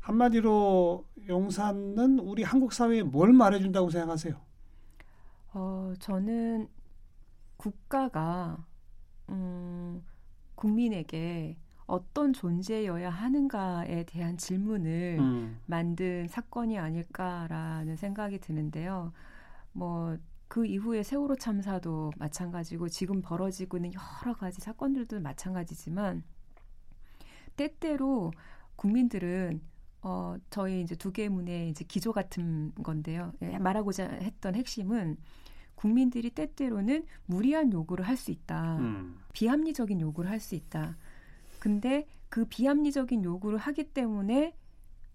한마디로 0.00 1.06
용산은 1.28 2.18
우리 2.18 2.42
한국 2.42 2.74
사회에 2.74 3.02
뭘 3.02 3.32
말해준다고 3.32 3.88
생각하세요? 3.88 4.38
어, 5.54 5.94
저는 5.98 6.68
국가가 7.56 8.66
음, 9.30 10.04
국민에게 10.54 11.56
어떤 11.86 12.34
존재여야 12.34 13.08
하는가에 13.08 14.04
대한 14.04 14.36
질문을 14.36 15.16
음. 15.20 15.60
만든 15.64 16.28
사건이 16.28 16.78
아닐까라는 16.78 17.96
생각이 17.96 18.40
드는데요. 18.40 19.12
뭐 19.72 20.18
그 20.50 20.66
이후에 20.66 21.04
세월호 21.04 21.36
참사도 21.36 22.10
마찬가지고 22.16 22.88
지금 22.88 23.22
벌어지고 23.22 23.76
있는 23.76 23.92
여러 23.94 24.34
가지 24.34 24.60
사건들도 24.60 25.20
마찬가지지만 25.20 26.24
때때로 27.54 28.32
국민들은 28.74 29.60
어 30.02 30.34
저희 30.50 30.80
이제 30.80 30.96
두 30.96 31.12
개의 31.12 31.28
문의 31.28 31.68
이제 31.70 31.84
기조 31.84 32.12
같은 32.12 32.72
건데요. 32.82 33.32
예, 33.42 33.58
말하고자 33.58 34.08
했던 34.08 34.56
핵심은 34.56 35.18
국민들이 35.76 36.30
때때로는 36.30 37.06
무리한 37.26 37.72
요구를 37.72 38.08
할 38.08 38.16
수 38.16 38.32
있다. 38.32 38.78
음. 38.78 39.20
비합리적인 39.32 40.00
요구를 40.00 40.28
할 40.28 40.40
수 40.40 40.56
있다. 40.56 40.96
근데 41.60 42.08
그 42.28 42.44
비합리적인 42.44 43.22
요구를 43.22 43.56
하기 43.56 43.84
때문에 43.92 44.56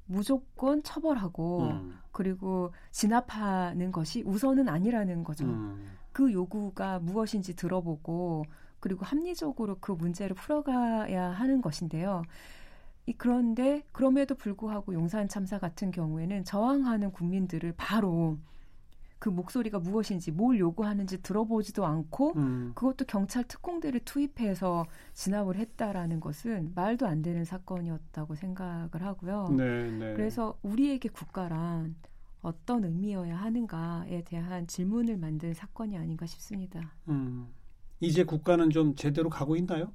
무조건 0.06 0.84
처벌하고 0.84 1.64
음. 1.64 2.00
그리고 2.12 2.72
진압하는 2.92 3.92
것이 3.92 4.24
우선은 4.24 4.70
아니라는 4.70 5.24
거죠. 5.24 5.46
음. 5.46 5.92
그 6.12 6.32
요구가 6.32 7.00
무엇인지 7.00 7.56
들어보고 7.56 8.46
그리고 8.80 9.04
합리적으로 9.04 9.78
그 9.80 9.92
문제를 9.92 10.36
풀어가야 10.36 11.32
하는 11.32 11.62
것인데요. 11.62 12.24
이 13.08 13.14
그런데 13.14 13.84
그럼에도 13.92 14.36
불구하고 14.36 14.94
용산 14.94 15.28
참사 15.28 15.60
같은 15.60 15.92
경우에는 15.92 16.44
저항하는 16.44 17.12
국민들을 17.12 17.74
바로 17.78 18.38
그 19.26 19.30
목소리가 19.32 19.80
무엇인지 19.80 20.32
뭘 20.32 20.60
요구하는지 20.60 21.24
들어보지도 21.24 21.84
않고 21.84 22.34
음. 22.36 22.74
그것도 22.76 23.06
경찰 23.06 23.44
특공대를 23.44 24.02
투입해서 24.02 24.86
진압을 25.16 25.56
했다라는 25.56 26.20
것은 26.20 26.74
말도 26.76 27.08
안 27.08 27.24
되는 27.24 27.44
사건이었다고 27.44 28.36
생각을 28.36 29.02
하고요. 29.02 29.50
네, 29.58 29.90
네. 29.90 30.14
그래서 30.14 30.60
우리에게 30.62 31.10
국가란 31.10 31.96
어떤 32.44 32.84
의미여야 32.84 33.36
하는가에 33.36 34.22
대한 34.26 34.68
질문을 34.68 35.18
만든 35.18 35.56
사건이 35.56 35.98
아닌가 35.98 36.28
싶습니다. 36.28 36.94
음. 37.10 37.48
이제 38.02 38.24
국가는 38.24 38.70
좀 38.70 38.94
제대로 38.94 39.32
가고 39.32 39.56
있나요? 39.56 39.92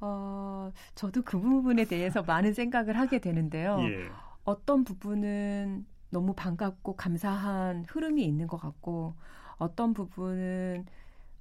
어, 0.00 0.70
저도 0.94 1.22
그 1.22 1.40
부분에 1.40 1.86
대해서 1.86 2.22
많은 2.22 2.52
생각을 2.52 2.98
하게 2.98 3.18
되는데요. 3.18 3.78
예. 3.80 4.10
어떤 4.44 4.84
부분은 4.84 5.86
너무 6.16 6.32
반갑고 6.32 6.96
감사한 6.96 7.84
흐름이 7.86 8.24
있는 8.24 8.46
것 8.46 8.56
같고 8.56 9.12
어떤 9.58 9.92
부분은 9.92 10.86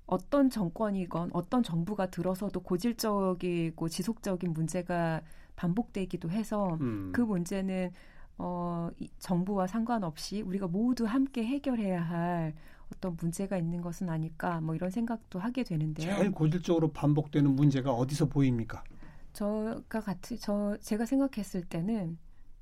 어떤 0.06 0.50
정권이건 0.50 1.30
어떤 1.32 1.64
정부가 1.64 2.08
들어서도 2.08 2.60
고질적이고 2.60 3.88
지속적인 3.88 4.52
문제가 4.52 5.22
반복되기도 5.56 6.30
해서 6.30 6.78
음. 6.82 7.14
그 7.16 7.22
문제는 7.22 7.94
어, 8.38 8.90
이 9.00 9.08
정부와 9.18 9.68
상관없이 9.68 10.42
우리가 10.42 10.68
모두 10.68 11.06
함께 11.06 11.46
해결해야 11.46 12.02
할 12.02 12.54
어떤 12.94 13.16
문제가 13.16 13.58
있는 13.58 13.80
것은 13.80 14.10
아닐까 14.10 14.60
뭐 14.60 14.76
이런 14.76 14.90
생각도 14.90 15.40
하게 15.40 15.64
되는데요. 15.64 16.18
제일 16.18 16.32
고질적으로 16.32 16.92
반복되는 16.92 17.50
문제가 17.50 17.94
어디서 17.94 18.26
보입니까? 18.26 18.84
저가 19.32 20.02
같이 20.02 20.38
저 20.38 20.76
제가 20.82 21.06
생각했을 21.06 21.64
때는 21.64 22.18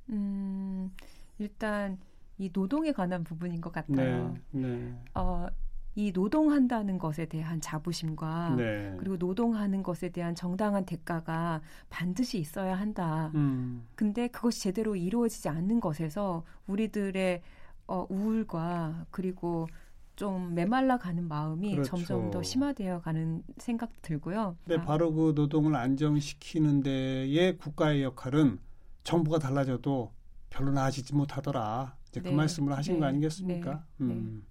음 0.10 0.92
일단 1.40 1.98
이 2.38 2.50
노동에 2.52 2.92
관한 2.92 3.24
부분인 3.24 3.62
것 3.62 3.72
같아요. 3.72 4.36
네, 4.52 4.68
네. 4.68 4.96
어, 5.14 5.48
이 5.96 6.12
노동한다는 6.12 6.98
것에 6.98 7.26
대한 7.26 7.62
자부심과 7.62 8.56
네. 8.58 8.96
그리고 8.98 9.18
노동하는 9.18 9.84
것에 9.84 10.10
대한 10.10 10.34
정당한 10.34 10.86
대가가 10.86 11.62
반드시 11.90 12.40
있어야 12.40 12.76
한다. 12.76 13.32
음. 13.36 13.86
근데 13.96 14.28
그것이 14.28 14.62
제대로 14.62 14.96
이루어지지 14.96 15.50
않는 15.50 15.80
것에서 15.80 16.44
우리들의 16.68 17.42
어, 17.88 18.08
우울과 18.10 19.06
그리고 19.12 19.68
좀 20.16 20.54
메말라 20.56 20.98
가는 20.98 21.28
마음이 21.28 21.72
그렇죠. 21.72 21.98
점점 21.98 22.32
더 22.32 22.42
심화되어 22.42 23.02
가는 23.02 23.44
생각 23.58 24.02
들고요. 24.02 24.58
네, 24.66 24.76
아. 24.76 24.82
바로 24.82 25.14
그 25.14 25.34
노동을 25.36 25.76
안정시키는 25.76 26.82
데에 26.82 27.56
국가의 27.58 28.04
역할은 28.04 28.60
정부가 29.04 29.40
달라져도 29.40 30.12
별로 30.54 30.72
나아지지 30.72 31.16
못하더라. 31.16 31.98
이제 32.08 32.22
그 32.22 32.28
네. 32.30 32.36
말씀을 32.36 32.78
하신 32.78 32.94
네. 32.94 33.00
거 33.00 33.06
아니겠습니까? 33.08 33.86
네. 33.98 34.06
음. 34.06 34.46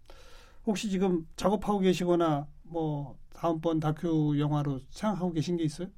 혹시 0.67 0.91
지금 0.91 1.27
작업하고 1.37 1.79
계시거나 1.79 2.49
뭐 2.65 3.17
다음번 3.33 3.79
다큐 3.81 4.39
영화로 4.39 4.81
생각하고 4.91 5.33
계신 5.33 5.57
게 5.57 5.65
있어요? 5.65 5.89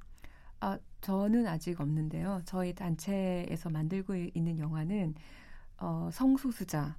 아, 0.59 0.77
저는 1.01 1.47
아직 1.47 1.81
없는데요. 1.81 2.41
저희 2.45 2.73
단체에서 2.73 3.69
만들고 3.69 4.15
있는 4.15 4.59
영화는 4.59 5.15
어, 5.77 6.09
성소수자 6.11 6.97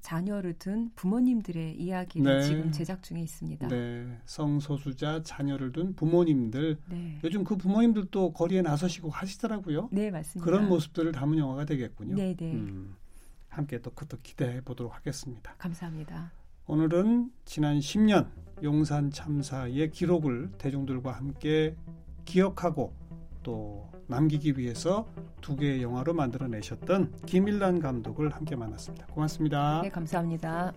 자녀를 0.00 0.54
둔 0.54 0.90
부모님들의 0.94 1.76
이야기를 1.80 2.38
네. 2.38 2.42
지금 2.42 2.72
제작 2.72 3.02
중에 3.02 3.20
있습니다. 3.20 3.68
네, 3.68 4.18
성소수자 4.24 5.22
자녀를 5.22 5.72
둔 5.72 5.94
부모님들. 5.94 6.78
네. 6.88 7.18
요즘 7.24 7.44
그 7.44 7.56
부모님들도 7.56 8.32
거리에 8.32 8.62
나서시고 8.62 9.10
하시더라고요. 9.10 9.88
네, 9.92 10.10
맞습니다. 10.10 10.44
그런 10.44 10.68
모습들을 10.68 11.12
담은 11.12 11.38
영화가 11.38 11.64
되겠군요. 11.64 12.16
네, 12.16 12.34
네. 12.34 12.52
음, 12.52 12.96
함께 13.48 13.80
또 13.80 13.90
그것도 13.90 14.18
기대해 14.22 14.60
보도록 14.60 14.94
하겠습니다. 14.94 15.54
감사합니다. 15.58 16.32
오늘은 16.66 17.32
지난 17.44 17.78
10년 17.78 18.28
용산 18.62 19.10
참사의 19.10 19.90
기록을 19.90 20.52
대중들과 20.58 21.12
함께 21.12 21.74
기억하고 22.24 22.94
또 23.42 23.90
남기기 24.06 24.58
위해서 24.58 25.06
두 25.40 25.56
개의 25.56 25.82
영화로 25.82 26.14
만들어내셨던 26.14 27.12
김일란 27.26 27.80
감독을 27.80 28.30
함께 28.30 28.56
만났습니다. 28.56 29.06
고맙습니다. 29.06 29.80
네, 29.82 29.88
감사합니다. 29.88 30.72